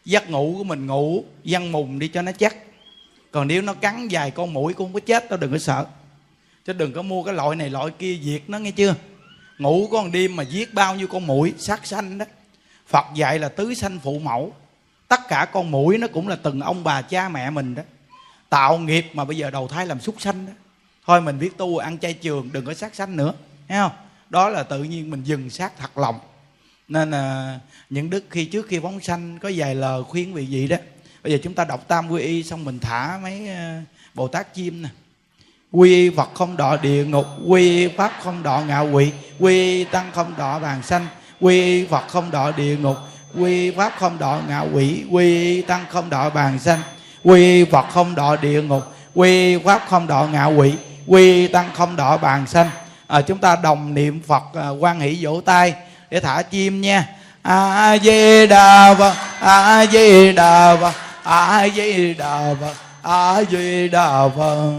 [0.05, 2.57] giấc ngủ của mình ngủ văn mùng đi cho nó chắc.
[3.31, 5.87] Còn nếu nó cắn dài con mũi cũng không có chết đâu đừng có sợ.
[6.65, 8.95] Chứ đừng có mua cái loại này, loại kia diệt nó, nghe chưa?
[9.59, 12.25] Ngủ con đêm mà giết bao nhiêu con mũi, sát sanh đó.
[12.87, 14.53] Phật dạy là tứ sanh phụ mẫu.
[15.09, 17.83] Tất cả con mũi nó cũng là từng ông bà cha mẹ mình đó.
[18.49, 20.53] Tạo nghiệp mà bây giờ đầu thai làm súc sanh đó.
[21.07, 23.35] Thôi mình biết tu, ăn chay trường, đừng có sát sanh nữa.
[23.69, 23.93] Thấy không?
[24.31, 26.19] Đó là tự nhiên mình dừng sát thật lòng
[26.91, 27.59] nên là
[27.91, 30.77] những đức khi trước khi phóng sanh có vài lời khuyên vị gì đó
[31.23, 33.81] bây giờ chúng ta đọc tam quy y xong mình thả mấy ờ,
[34.15, 34.89] bồ tát chim nè.
[35.73, 39.79] Quy y phật không đọ địa ngục quy y pháp không đọ ngạo quỷ quy
[39.79, 41.07] y tăng không đọ bàn sanh
[41.41, 42.97] quy y phật không đọ địa ngục
[43.39, 46.81] quy pháp không đọ ngạo quỷ quy tăng không đọ bàn sanh
[47.25, 48.83] quy phật không đọ địa ngục
[49.15, 50.75] quy pháp không đọ ngạo quỷ
[51.07, 52.71] quy tăng không đọ bàn sanh.
[53.07, 55.75] À, chúng ta đồng niệm phật à, quan hỷ vỗ tay
[56.11, 57.05] để thả chim nha.
[57.43, 60.93] A di đà phật a di đà phật
[61.23, 64.73] a di đà phật a di đà phật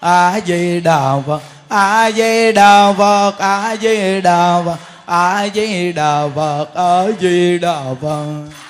[0.00, 6.28] a di đà phật a di đà phật a di đà phật a di đà
[6.34, 8.69] phật a di đà phật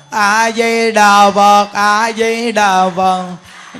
[0.11, 3.23] a di đà phật, a di đà phật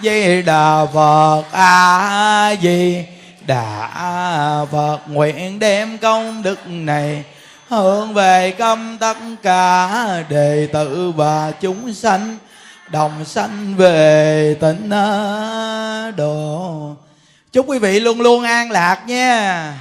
[0.02, 3.04] di đà phật, a di
[3.46, 4.98] đà phật.
[5.08, 7.24] Nguyện đem công đức này
[7.68, 9.90] hướng về công tất cả
[10.30, 12.38] đệ tử và chúng sanh,
[12.88, 14.90] đồng sanh về tịnh
[16.18, 16.96] độ.
[17.52, 19.74] Chúc quý vị luôn luôn an lạc nha.